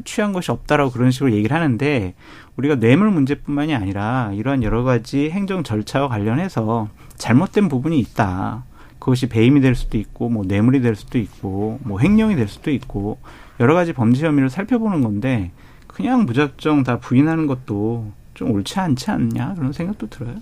[0.06, 2.14] 취한 것이 없다라고 그런 식으로 얘기를 하는데
[2.56, 8.64] 우리가 뇌물 문제뿐만이 아니라 이러한 여러 가지 행정 절차와 관련해서 잘못된 부분이 있다.
[9.08, 13.20] 그것이 배임이 될 수도 있고 뭐 뇌물이 될 수도 있고 뭐 횡령이 될 수도 있고
[13.62, 15.52] 여러 가지 범죄 혐의를 살펴보는 건데
[15.88, 20.36] 그냥 무작정 다 부인하는 것도 좀 옳지 않지 않냐 그런 생각도 들어요.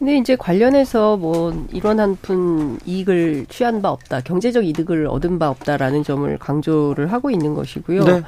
[0.00, 5.48] 근데 이제 관련해서 뭐 이런 한 푼 이익을 취한 바 없다, 경제적 이득을 얻은 바
[5.48, 8.02] 없다라는 점을 강조를 하고 있는 것이고요.
[8.02, 8.22] 네.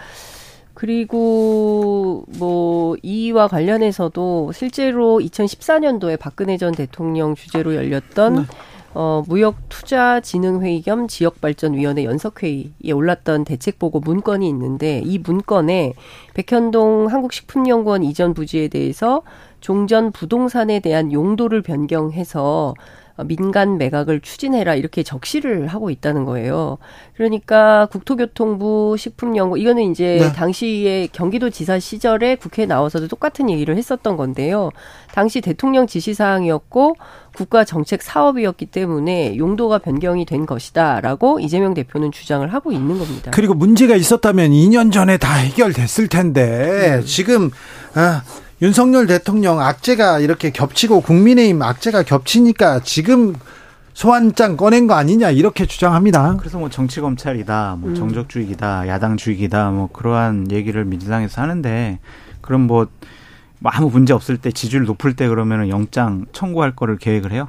[0.72, 8.42] 그리고 뭐 이와 관련해서도 실제로 2014년도에 박근혜 전 대통령 주재로 열렸던 네.
[8.92, 15.94] 어, 무역투자진흥회의 겸 지역발전위원회 연석회의에 올랐던 대책보고 문건이 있는데 이 문건에
[16.34, 19.22] 백현동 한국식품연구원 이전 부지에 대해서
[19.60, 22.74] 종전 부동산에 대한 용도를 변경해서
[23.24, 26.78] 민간 매각을 추진해라 이렇게 적시를 하고 있다는 거예요.
[27.14, 30.32] 그러니까 국토교통부 식품연구 이거는 이제 네.
[30.32, 34.70] 당시에 경기도지사 시절에 국회에 나와서도 똑같은 얘기를 했었던 건데요.
[35.12, 36.96] 당시 대통령 지시사항이었고
[37.34, 43.30] 국가 정책 사업이었기 때문에 용도가 변경이 된 것이다라고 이재명 대표는 주장을 하고 있는 겁니다.
[43.32, 47.04] 그리고 문제가 있었다면 2년 전에 다 해결됐을 텐데 음.
[47.04, 47.50] 지금
[47.94, 48.22] 아
[48.62, 53.34] 윤석열 대통령 악재가 이렇게 겹치고 국민의힘 악재가 겹치니까 지금
[53.94, 56.36] 소환장 꺼낸 거 아니냐 이렇게 주장합니다.
[56.38, 57.94] 그래서 뭐 정치 검찰이다, 뭐 음.
[57.94, 61.98] 정적주의다, 야당주의다, 뭐 그러한 얘기를 민주당에서 하는데
[62.42, 62.86] 그럼 뭐,
[63.60, 67.48] 뭐 아무 문제 없을 때 지지율 높을 때 그러면은 영장 청구할 거를 계획을 해요.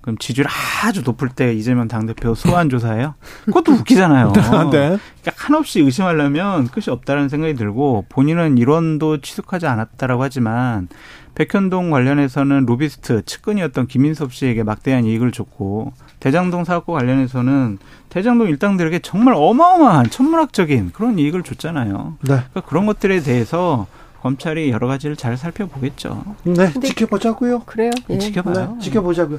[0.00, 0.46] 그럼 지지율
[0.82, 3.14] 아주 높을 때 이재명 당대표 소환 조사해요?
[3.44, 4.32] 그것도 웃기잖아요.
[4.72, 4.98] 네.
[4.98, 10.88] 그러니까 한없이 의심하려면 끝이 없다는 생각이 들고 본인은 일원도 취득하지 않았다라고 하지만
[11.34, 19.34] 백현동 관련해서는 로비스트 측근이었던 김인섭 씨에게 막대한 이익을 줬고 대장동 사업과 관련해서는 대장동 일당들에게 정말
[19.36, 22.16] 어마어마한 천문학적인 그런 이익을 줬잖아요.
[22.22, 22.26] 네.
[22.28, 23.86] 그러니까 그런 것들에 대해서
[24.22, 26.24] 검찰이 여러 가지를 잘 살펴보겠죠.
[26.44, 27.60] 네, 지켜보자고요.
[27.60, 27.90] 그래요.
[28.10, 28.18] 예.
[28.18, 28.74] 지켜봐요.
[28.78, 29.38] 네, 지켜보자고요.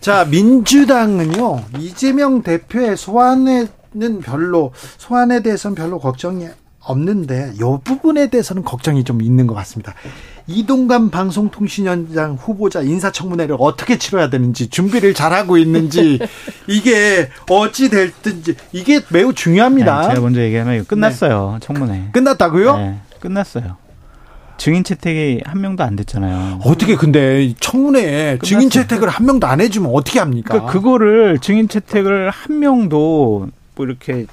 [0.00, 6.46] 자, 민주당은요 이재명 대표의 소환에는 별로 소환에 대해서는 별로 걱정이
[6.82, 9.94] 없는데 이 부분에 대해서는 걱정이 좀 있는 것 같습니다.
[10.46, 16.18] 이동관 방송통신위원장 후보자 인사청문회를 어떻게 치러야 되는지 준비를 잘하고 있는지
[16.66, 20.00] 이게 어찌 될든지 이게 매우 중요합니다.
[20.02, 21.66] 네, 제가 먼저 얘기하면 이거 끝났어요 네.
[21.66, 22.08] 청문회.
[22.12, 22.76] 끝났다고요?
[22.76, 23.76] 네, 끝났어요.
[24.60, 26.60] 증인 채택이 한 명도 안 됐잖아요.
[26.64, 28.44] 어떻게 근데 청문회에 끝났어요.
[28.44, 30.50] 증인 채택을 한 명도 안 해주면 어떻게 합니까?
[30.50, 34.26] 그러니까 그거를 증인 채택을 한 명도 뭐 이렇게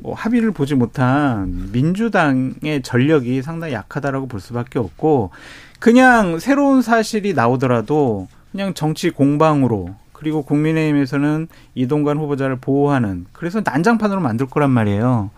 [0.00, 5.30] 뭐 합의를 보지 못한 민주당의 전력이 상당히 약하다라고 볼 수밖에 없고
[5.78, 11.46] 그냥 새로운 사실이 나오더라도 그냥 정치 공방으로 그리고 국민의힘에서는
[11.76, 15.30] 이동관 후보자를 보호하는 그래서 난장판으로 만들 거란 말이에요.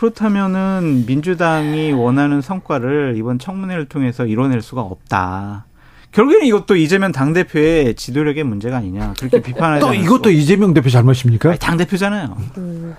[0.00, 5.66] 그렇다면은 민주당이 원하는 성과를 이번 청문회를 통해서 이뤄낼 수가 없다.
[6.12, 9.12] 결국에는 이것도 이재명 당대표의 지도력의 문제가 아니냐.
[9.18, 11.56] 그렇게 비판하지 또 이것도 이재명 대표 잘못입니까?
[11.56, 12.34] 당 대표잖아요.
[12.56, 12.96] 음.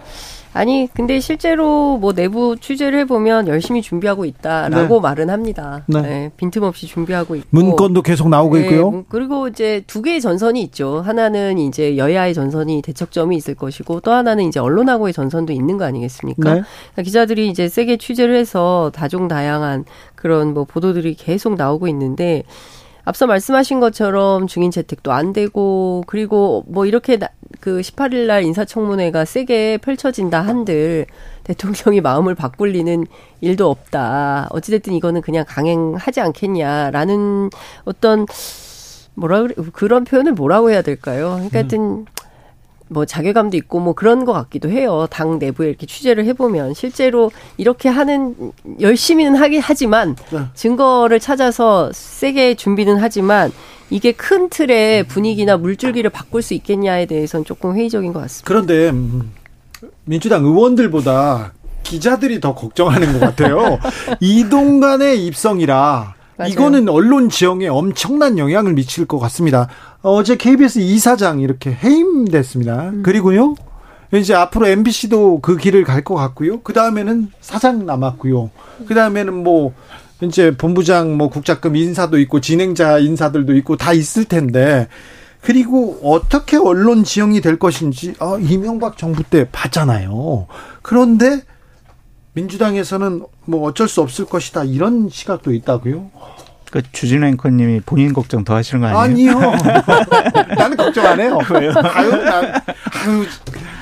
[0.54, 5.02] 아니 근데 실제로 뭐 내부 취재를 해보면 열심히 준비하고 있다라고 네.
[5.02, 5.84] 말은 합니다.
[5.88, 6.02] 네.
[6.02, 6.32] 네.
[6.36, 9.06] 빈틈없이 준비하고 있고 문건도 계속 나오고 네, 있고요.
[9.08, 11.02] 그리고 이제 두 개의 전선이 있죠.
[11.02, 16.54] 하나는 이제 여야의 전선이 대척점이 있을 것이고 또 하나는 이제 언론하고의 전선도 있는 거 아니겠습니까?
[16.54, 16.62] 네.
[16.94, 19.86] 그러니까 기자들이 이제 세게 취재를 해서 다종다양한
[20.16, 22.44] 그런 뭐 보도들이 계속 나오고 있는데
[23.04, 27.18] 앞서 말씀하신 것처럼 증인 채택도 안 되고 그리고 뭐 이렇게
[27.60, 31.06] 그 18일 날 인사청문회가 세게 펼쳐진다 한들
[31.44, 33.06] 대통령이 마음을 바꿀 리는
[33.42, 34.48] 일도 없다.
[34.52, 37.50] 어찌됐든 이거는 그냥 강행하지 않겠냐라는
[37.86, 38.26] 어떤
[39.16, 41.34] 뭐라 그래 그런 표현을 뭐라고 해야 될까요?
[41.34, 42.06] 그러니까 하여튼 음.
[42.92, 45.08] 뭐 자괴감도 있고 뭐 그런 것 같기도 해요.
[45.10, 48.36] 당 내부에 이렇게 취재를 해보면 실제로 이렇게 하는
[48.82, 50.42] 열심히는 하긴 하지만 네.
[50.54, 53.54] 증거를 찾아서 세게 준비는 하지만
[53.90, 58.46] 이게 큰 틀의 분위기나 물줄기를 바꿀 수 있겠냐에 대해서는 조금 회의적인 것 같습니다.
[58.46, 59.32] 그런데 음,
[60.04, 63.80] 민주당 의원들보다 기자들이 더 걱정하는 것 같아요.
[64.20, 66.52] 이동간의 입성이라 맞아요.
[66.52, 69.68] 이거는 언론 지형에 엄청난 영향을 미칠 것 같습니다.
[70.02, 72.90] 어제 KBS 이사장 이렇게 해임됐습니다.
[72.90, 73.04] 음.
[73.04, 73.56] 그리고요.
[74.14, 76.62] 이제 앞으로 MBC도 그 길을 갈 것 같고요.
[76.62, 78.50] 그 다음에는 사장 남았고요.
[78.88, 79.74] 그 다음에는 뭐
[80.22, 84.88] 이제 본부장 뭐 국장급 인사도 있고 진행자 인사들도 있고 다 있을 텐데
[85.42, 90.48] 그리고 어떻게 언론 지형이 될 것인지 어, 이명박 정부 때 봤잖아요.
[90.82, 91.42] 그런데
[92.34, 96.10] 민주당에서는 뭐 어쩔 수 없을 것이다 이런 시각도 있다고요.
[96.72, 99.32] 그 주진 앵커님이 본인 걱정 더 하시는 거 아니에요?
[99.38, 99.56] 아니요.
[100.58, 101.38] 나는 걱정 안 해요.
[101.52, 101.74] 왜요?
[101.84, 103.26] 아유, 난, 아유,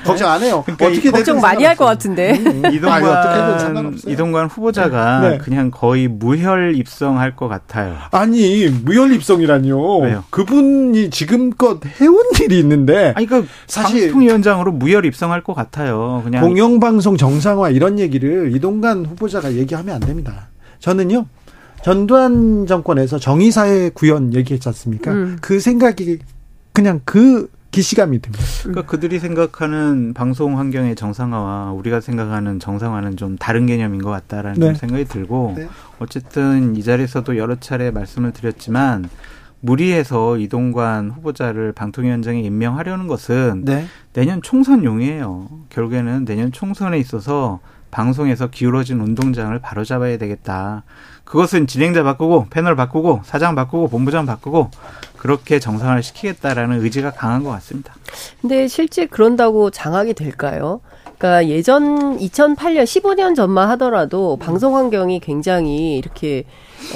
[0.04, 0.62] 걱정 안 해요.
[0.66, 2.36] 그러니까 어떻게 걱정 많이 할 것 같은데.
[2.38, 2.72] 음, 음.
[2.74, 5.38] 이동관, 이동관 후보자가 네.
[5.38, 7.96] 그냥 거의 무혈 입성할 것 같아요.
[8.10, 9.98] 아니, 무혈 입성이라뇨.
[10.00, 10.24] 왜요?
[10.30, 13.12] 그분이 지금껏 해온 일이 있는데.
[13.14, 14.08] 아니, 그러니까 사실.
[14.08, 16.22] 방통위원장으로 무혈 입성할 것 같아요.
[16.24, 16.42] 그냥.
[16.42, 20.48] 공영방송 정상화 이런 얘기를 이동관 후보자가 얘기하면 안 됩니다.
[20.80, 21.26] 저는요.
[21.82, 25.12] 전두환 정권에서 정의사회 구현 얘기했지 않습니까?
[25.12, 25.38] 음.
[25.40, 26.18] 그 생각이
[26.72, 28.44] 그냥 그 기시감이 듭니다.
[28.62, 34.74] 그러니까 그들이 생각하는 방송 환경의 정상화와 우리가 생각하는 정상화는 좀 다른 개념인 것 같다라는 네.
[34.74, 35.68] 생각이 들고 네.
[36.00, 39.08] 어쨌든 이 자리에서도 여러 차례 말씀을 드렸지만
[39.60, 43.84] 무리해서 이동관 후보자를 방통위원장에 임명하려는 것은 네.
[44.14, 45.48] 내년 총선용이에요.
[45.68, 50.84] 결국에는 내년 총선에 있어서 방송에서 기울어진 운동장을 바로잡아야 되겠다.
[51.30, 54.68] 그것은 진행자 바꾸고 패널 바꾸고 사장 바꾸고 본부장 바꾸고
[55.16, 57.94] 그렇게 정상화를 시키겠다라는 의지가 강한 것 같습니다.
[58.40, 60.80] 근데 실제 그런다고 장악이 될까요?
[61.18, 66.46] 그러니까 예전 2008년 15년 전만 하더라도 방송 환경이 굉장히 이렇게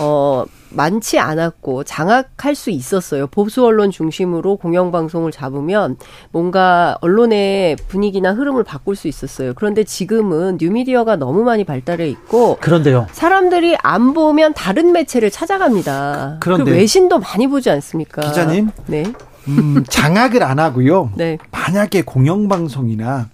[0.01, 0.45] 어
[0.75, 3.27] 많지 않았고 장악할 수 있었어요.
[3.27, 5.97] 보수 언론 중심으로 공영방송을 잡으면
[6.31, 9.55] 뭔가 언론의 분위기나 흐름을 바꿀 수 있었어요.
[9.55, 13.07] 그런데 지금은 뉴미디어가 너무 많이 발달해 있고 그런데요.
[13.13, 16.39] 사람들이 안 보면 다른 매체를 찾아갑니다.
[16.41, 18.23] 그런데 외신도 많이 보지 않습니까?
[18.23, 18.71] 기자님.
[18.87, 19.05] 네.
[19.49, 21.13] 음, 장악을 안 하고요.
[21.17, 21.39] 네.
[21.51, 23.29] 만약에 공영방송이나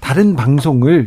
[0.00, 1.06] 다른 방송을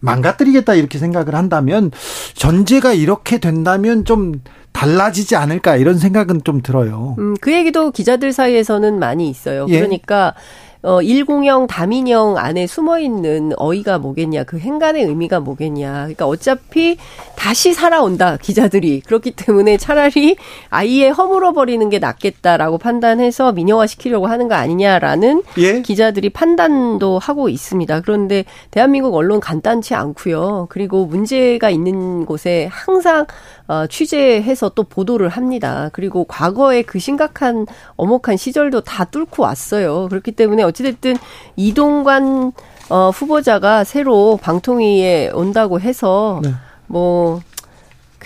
[0.00, 1.90] 망가뜨리겠다 이렇게 생각을 한다면
[2.34, 4.40] 전제가 이렇게 된다면 좀
[4.72, 7.16] 달라지지 않을까 이런 생각은 좀 들어요.
[7.18, 9.66] 음, 그 얘기도 기자들 사이에서는 많이 있어요.
[9.70, 9.76] 예?
[9.76, 10.34] 그러니까
[10.82, 15.92] 어, 일공형, 다민형 안에 숨어 있는 어이가 뭐겠냐, 그 행간의 의미가 뭐겠냐.
[15.92, 16.96] 그러니까 어차피
[17.36, 19.00] 다시 살아온다, 기자들이.
[19.00, 20.36] 그렇기 때문에 차라리
[20.70, 25.82] 아예 허물어 버리는 게 낫겠다라고 판단해서 민영화 시키려고 하는 거 아니냐라는 예?
[25.82, 28.00] 기자들이 판단도 하고 있습니다.
[28.02, 30.66] 그런데 대한민국 언론 간단치 않고요.
[30.70, 33.26] 그리고 문제가 있는 곳에 항상
[33.68, 35.90] 어, 취재해서 또 보도를 합니다.
[35.92, 40.06] 그리고 과거에 그 심각한 어목한 시절도 다 뚫고 왔어요.
[40.08, 41.16] 그렇기 때문에 어찌됐든
[41.56, 42.52] 이동관
[42.88, 46.50] 어, 후보자가 새로 방통위에 온다고 해서 네.
[46.86, 47.40] 뭐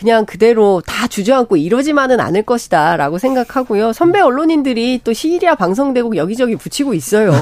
[0.00, 3.92] 그냥 그대로 다 주저앉고 이러지만은 않을 것이다라고 생각하고요.
[3.92, 7.32] 선배 언론인들이 또 시리아 방송대국 여기저기 붙이고 있어요.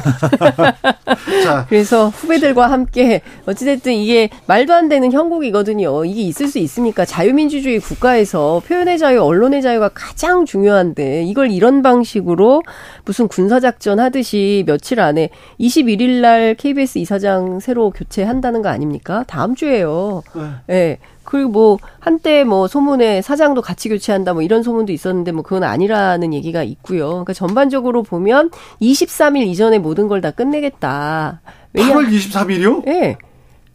[1.69, 6.05] 그래서 후배들과 함께 어찌됐든 이게 말도 안 되는 형국이거든요.
[6.05, 7.05] 이게 있을 수 있습니까?
[7.05, 12.65] 자유민주주의 국가에서 표현의 자유, 언론의 자유가 가장 중요한데 이걸 이런 방식으로
[13.05, 19.23] 무슨 군사작전 하듯이 며칠 안에 21일 날 KBS 이사장 새로 교체한다는 거 아닙니까?
[19.29, 20.25] 다음 주에요.
[20.35, 20.43] 네.
[20.67, 20.99] 네.
[21.29, 26.33] 그리고 뭐 한때 뭐 소문에 사장도 같이 교체한다 뭐 이런 소문도 있었는데 뭐 그건 아니라는
[26.33, 27.09] 얘기가 있고요.
[27.09, 31.41] 그러니까 전반적으로 보면 23일 이전에 모든 걸 다 끝내겠다.
[31.75, 32.87] 왜냐 8월 23일이요?
[32.89, 32.91] 예.
[32.93, 33.17] 네.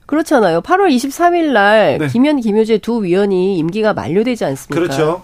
[0.08, 0.62] 그렇잖아요.
[0.62, 2.08] 8월 23일 날 네.
[2.08, 4.76] 김현 김효재 두 위원이 임기가 만료되지 않습니까?
[4.82, 5.22] 그렇죠.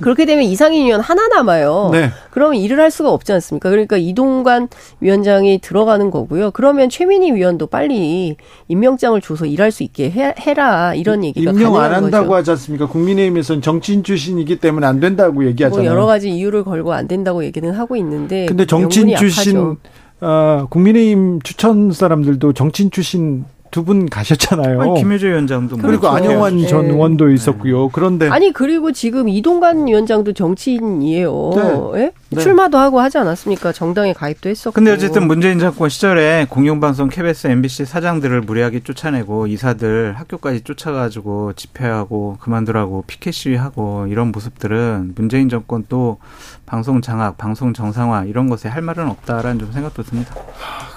[0.00, 1.90] 그렇게 되면 이상인 위원 하나 남아요.
[1.92, 2.10] 네.
[2.30, 3.70] 그러면 일을 할 수가 없지 않습니까?
[3.70, 4.68] 그러니까 이동관
[5.00, 6.50] 위원장이 들어가는 거고요.
[6.52, 8.36] 그러면 최민희 위원도 빨리
[8.68, 12.34] 임명장을 줘서 일할 수 있게 해, 라 이런 얘기가 임명 안 한다고 거죠.
[12.34, 12.86] 하지 않습니까?
[12.86, 15.88] 국민의힘에서는 정치인 출신이기 때문에 안 된다고 얘기하잖아요.
[15.88, 18.46] 뭐 여러 가지 이유를 걸고 안 된다고 얘기는 하고 있는데.
[18.46, 19.76] 근데 정치인 출신
[20.20, 24.80] 어, 국민의힘 추천 사람들도 정치인 출신 두 분 가셨잖아요.
[24.80, 26.16] 아니, 김효재 위원장도 뭐 그리고 그렇죠.
[26.16, 26.66] 안영환 네.
[26.66, 27.34] 전 의원도 네.
[27.34, 27.88] 있었고요.
[27.88, 31.50] 그런데 아니 그리고 지금 이동관 위원장도 정치인이에요.
[31.54, 32.00] 네.
[32.00, 32.12] 네?
[32.30, 32.40] 네.
[32.40, 33.72] 출마도 하고 하지 않았습니까?
[33.72, 34.74] 정당에 가입도 했었고.
[34.74, 42.36] 근데 어쨌든 문재인 정권 시절에 공영방송 KBS, MBC 사장들을 무리하게 쫓아내고 이사들 학교까지 쫓아가지고 집회하고
[42.40, 46.18] 그만두라고 피켓 시위하고 이런 모습들은 문재인 정권 또
[46.66, 50.34] 방송 장악, 방송 정상화 이런 것에 할 말은 없다라는 좀 생각도 듭니다.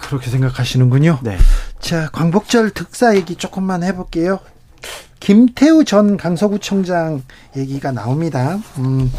[0.08, 1.20] 그렇게 생각하시는군요.
[1.24, 1.38] 네.
[1.80, 4.40] 자, 광복절 특사 얘기 조금만 해볼게요.
[5.20, 7.24] 김태우 전 강서구청장
[7.56, 8.60] 얘기가 나옵니다.
[8.80, 9.10] 음,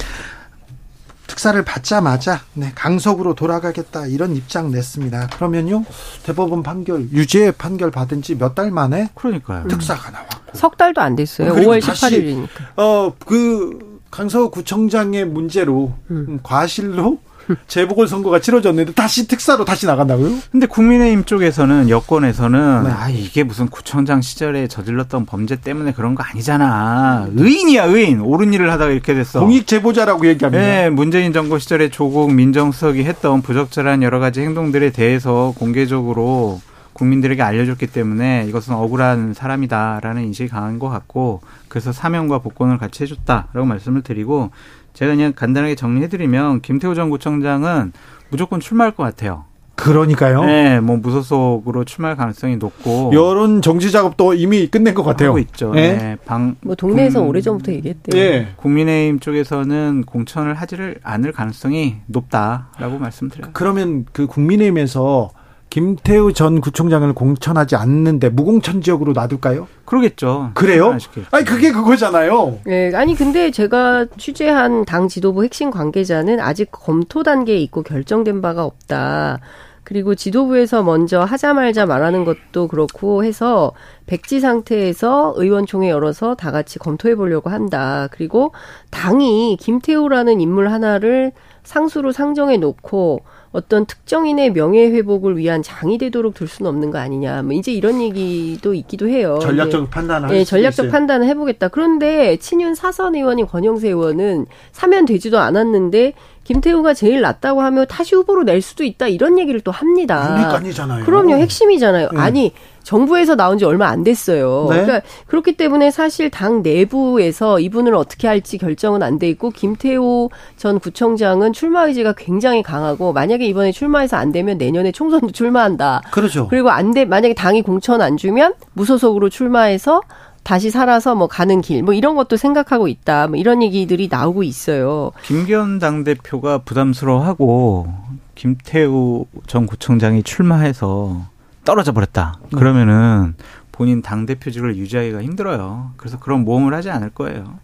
[1.26, 5.28] 특사를 받자마자 네, 강석으로 돌아가겠다 이런 입장 냈습니다.
[5.28, 5.84] 그러면요
[6.24, 9.66] 대법원 판결 유죄 판결 받은 지 몇 달 만에 그러니까요.
[9.68, 11.54] 특사가 나왔고 석 달도 안 됐어요.
[11.54, 12.48] 5월 18일이니까.
[12.76, 16.38] 어그 강서구청장의 문제로 음.
[16.42, 17.18] 과실로
[17.66, 20.38] 재보궐 선거가 치러졌는데 다시 특사로 다시 나간다고요?
[20.50, 22.90] 근데 국민의힘 쪽에서는 여권에서는 네.
[22.90, 27.28] 아 이게 무슨 구청장 시절에 저질렀던 범죄 때문에 그런 거 아니잖아.
[27.34, 28.20] 의인이야 의인.
[28.20, 29.40] 옳은 일을 하다가 이렇게 됐어.
[29.40, 30.64] 공익 제보자라고 얘기합니다.
[30.64, 36.60] 네, 문재인 정부 시절에 조국 민정수석이 했던 부적절한 여러 가지 행동들에 대해서 공개적으로
[36.94, 43.64] 국민들에게 알려줬기 때문에 이것은 억울한 사람이다라는 인식이 강한 것 같고 그래서 사명과 복권을 같이 해줬다라고
[43.66, 44.50] 말씀을 드리고
[44.94, 47.92] 제가 그냥 간단하게 정리해드리면 김태우 전 구청장은
[48.30, 49.44] 무조건 출마할 것 같아요.
[49.76, 50.44] 그러니까요.
[50.44, 55.30] 네, 뭐 무소속으로 출마할 가능성이 높고 여론 정치 작업도 이미 끝낸 것 같아요.
[55.30, 55.72] 하고 있죠.
[55.72, 55.96] 네.
[55.96, 56.16] 네.
[56.24, 58.22] 방, 뭐 동네에서 음, 오래 전부터 얘기했대요.
[58.22, 58.52] 네.
[58.56, 63.50] 국민의힘 쪽에서는 공천을 하지를 않을 가능성이 높다라고 말씀드려요.
[63.52, 65.30] 그러면 그 국민의힘에서
[65.74, 69.66] 김태우 전 구청장을 공천하지 않는데 무공천 지역으로 놔둘까요?
[69.84, 70.52] 그러겠죠.
[70.54, 70.96] 그래요?
[71.32, 72.60] 아니 그게 그거잖아요.
[72.64, 78.64] 네, 아니 근데 제가 취재한 당 지도부 핵심 관계자는 아직 검토 단계에 있고 결정된 바가
[78.64, 79.40] 없다.
[79.84, 83.72] 그리고 지도부에서 먼저 하자 말자 말하는 것도 그렇고 해서
[84.06, 88.08] 백지 상태에서 의원총회 열어서 다 같이 검토해 보려고 한다.
[88.10, 88.52] 그리고
[88.90, 93.22] 당이 김태우라는 인물 하나를 상수로 상정해 놓고
[93.54, 97.42] 어떤 특정인의 명예 회복을 위한 장이 되도록 둘 수는 없는 거 아니냐.
[97.42, 99.38] 뭐 이제 이런 얘기도 있기도 해요.
[99.40, 101.68] 전략적 판단을 네, 전략적 판단을 해보겠다.
[101.68, 106.14] 그런데 친윤 사선 의원인 권영세 의원은 사면 되지도 않았는데
[106.44, 110.28] 김태우가 제일 낫다고 하면 타시 후보로 낼 수도 있다 이런 얘기를 또 합니다.
[110.28, 111.04] 그러니까 아니잖아요.
[111.04, 112.10] 그럼요, 핵심이잖아요.
[112.12, 112.18] 네.
[112.20, 114.66] 아니 정부에서 나온 지 얼마 안 됐어요.
[114.70, 114.82] 네?
[114.82, 120.78] 그러니까 그렇기 때문에 사실 당 내부에서 이분을 어떻게 할지 결정은 안 돼 있고 김태호 전
[120.80, 126.02] 구청장은 출마 의지가 굉장히 강하고 만약에 이번에 출마해서 안 되면 내년에 총선도 출마한다.
[126.10, 126.46] 그렇죠.
[126.48, 130.02] 그리고 안 돼 만약에 당이 공천 안 주면 무소속으로 출마해서
[130.44, 133.28] 다시 살아서 뭐 가는 길, 뭐 이런 것도 생각하고 있다.
[133.28, 135.10] 뭐 이런 얘기들이 나오고 있어요.
[135.22, 137.88] 김기현 당 대표가 부담스러워하고
[138.34, 141.26] 김태우 전 구청장이 출마해서
[141.64, 142.38] 떨어져 버렸다.
[142.52, 142.58] 음.
[142.58, 143.34] 그러면은
[143.72, 145.92] 본인 당 대표직을 유지하기가 힘들어요.
[145.96, 147.58] 그래서 그런 모험을 하지 않을 거예요.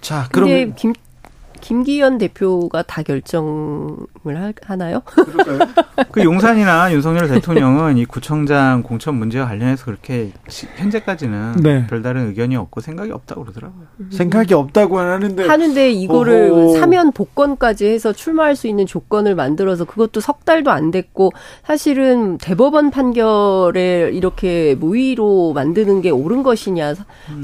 [0.00, 0.94] 자, 그럼 김
[1.62, 3.96] 김기현 대표가 다 결정을
[4.66, 5.00] 하나요?
[6.10, 10.32] 그 용산이나 윤석열 대통령은 이 구청장 공천 문제와 관련해서 그렇게
[10.76, 11.86] 현재까지는 네.
[11.86, 13.86] 별다른 의견이 없고 생각이 없다고 그러더라고요.
[14.00, 14.10] 음.
[14.10, 16.80] 생각이 없다고 하는데 하는데 이거를 어허.
[16.80, 21.30] 사면 복권까지 해서 출마할 수 있는 조건을 만들어서 그것도 석 달도 안 됐고
[21.64, 26.94] 사실은 대법원 판결에 이렇게 무위로 만드는 게 옳은 것이냐?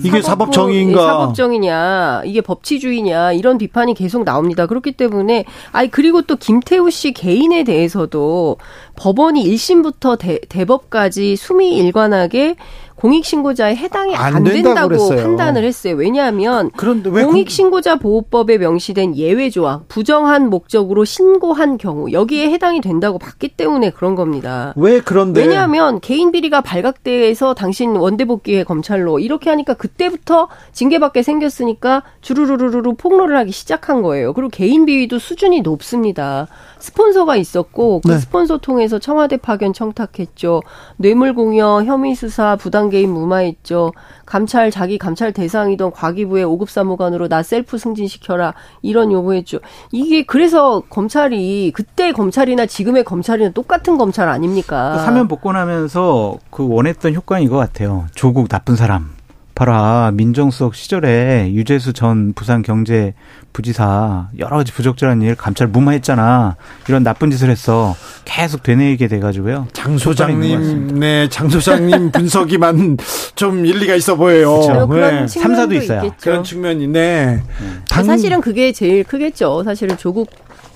[0.03, 1.07] 이게 사법 정의인가?
[1.07, 2.23] 사법 정의냐?
[2.25, 3.33] 이게 법치주의냐?
[3.33, 4.67] 이런 비판이 계속 계속 나옵니다.
[4.67, 8.57] 그렇기 때문에 아니 그리고 또 김태우 씨 개인에 대해서도
[8.97, 12.57] 법원이 1심부터 대, 대법까지 수미 일관하게
[12.99, 15.23] 공익신고자에 해당이 안, 안 된다고 그랬어요.
[15.23, 15.95] 판단을 했어요.
[15.95, 23.91] 왜냐하면 공익신고자 보호법에 명시된 예외 조항, 부정한 목적으로 신고한 경우 여기에 해당이 된다고 봤기 때문에
[23.91, 24.75] 그런 겁니다.
[24.77, 25.41] 왜 그런데?
[25.41, 33.53] 왜냐하면 개인 비리가 발각돼서 당신 원대복귀해 검찰로 이렇게 하니까 그때부터 징계받게 생겼으니까 주르르르르 폭로를 하기
[33.53, 34.33] 시작한 거예요.
[34.33, 36.49] 그리고 개인 비위도 수준이 높습니다.
[36.81, 38.19] 스폰서가 있었고 그 네.
[38.19, 40.63] 스폰서 통해서 청와대 파견 청탁했죠.
[40.97, 43.93] 뇌물 공여, 혐의 수사, 부당 개인 무마했죠.
[44.27, 49.59] 감찰 자기 감찰 대상이던 과기부의 5급 사무관으로 나 셀프 승진시켜라 이런 요구했죠.
[49.93, 54.99] 이게 그래서 검찰이 그때 검찰이나 지금의 검찰이나 똑같은 검찰 아닙니까?
[54.99, 58.07] 사면 복권하면서 그 원했던 효과인 것 같아요.
[58.15, 59.18] 조국 나쁜 사람.
[59.59, 63.13] 봐라 민정수석 시절에 유재수 전 부산 경제
[63.53, 66.55] 부지사 여러 가지 부적절한 일 감찰 무마했잖아.
[66.87, 67.97] 이런 나쁜 짓을 했어.
[68.25, 69.67] 계속 되뇌이게 돼가지고요.
[69.73, 72.99] 장 소장님, 네, 장 소장님 분석이만
[73.35, 74.61] 좀 일리가 있어 보여요.
[74.61, 74.87] 그렇죠.
[74.87, 75.27] 그런 네.
[75.27, 76.05] 측면도 있어요.
[76.05, 76.17] 있겠죠.
[76.21, 77.43] 그런 측면이 네.
[77.89, 78.05] 당...
[78.05, 79.65] 사실은 그게 제일 크겠죠.
[79.65, 80.31] 사실은 조국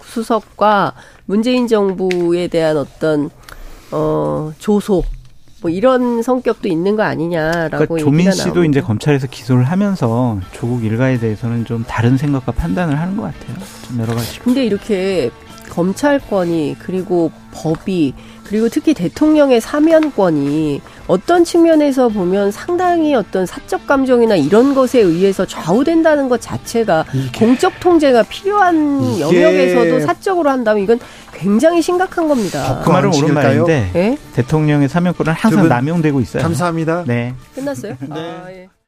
[0.07, 0.95] 수석과
[1.26, 3.30] 문재인 정부에 대한 어떤
[3.93, 5.05] 어 조소
[5.62, 8.64] 뭐 이런 성격도 있는 거 아니냐라고 그러니까 조민 씨도 나오고.
[8.64, 13.56] 이제 검찰에서 기소를 하면서 조국 일가에 대해서는 좀 다른 생각과 판단을 하는 것 같아요.
[13.86, 14.40] 좀 여러 가지.
[14.40, 15.30] 근데 이렇게
[15.70, 18.12] 검찰권이 그리고 법이
[18.45, 26.28] 그리고 특히 대통령의 사면권이 어떤 측면에서 보면 상당히 어떤 사적 감정이나 이런 것에 의해서 좌우된다는
[26.28, 27.05] 것 자체가
[27.38, 30.99] 공적 통제가 필요한 영역에서도 사적으로 한다면 이건
[31.32, 32.82] 굉장히 심각한 겁니다.
[32.84, 34.18] 그 말은 옳은 말인데 네?
[34.34, 36.43] 대통령의 사면권은 항상 남용되고 있어요.
[36.43, 37.05] 감사합니다.
[37.07, 37.34] 네.
[37.55, 37.97] 끝났어요?
[38.09, 38.09] 네.
[38.11, 38.68] 아, 예.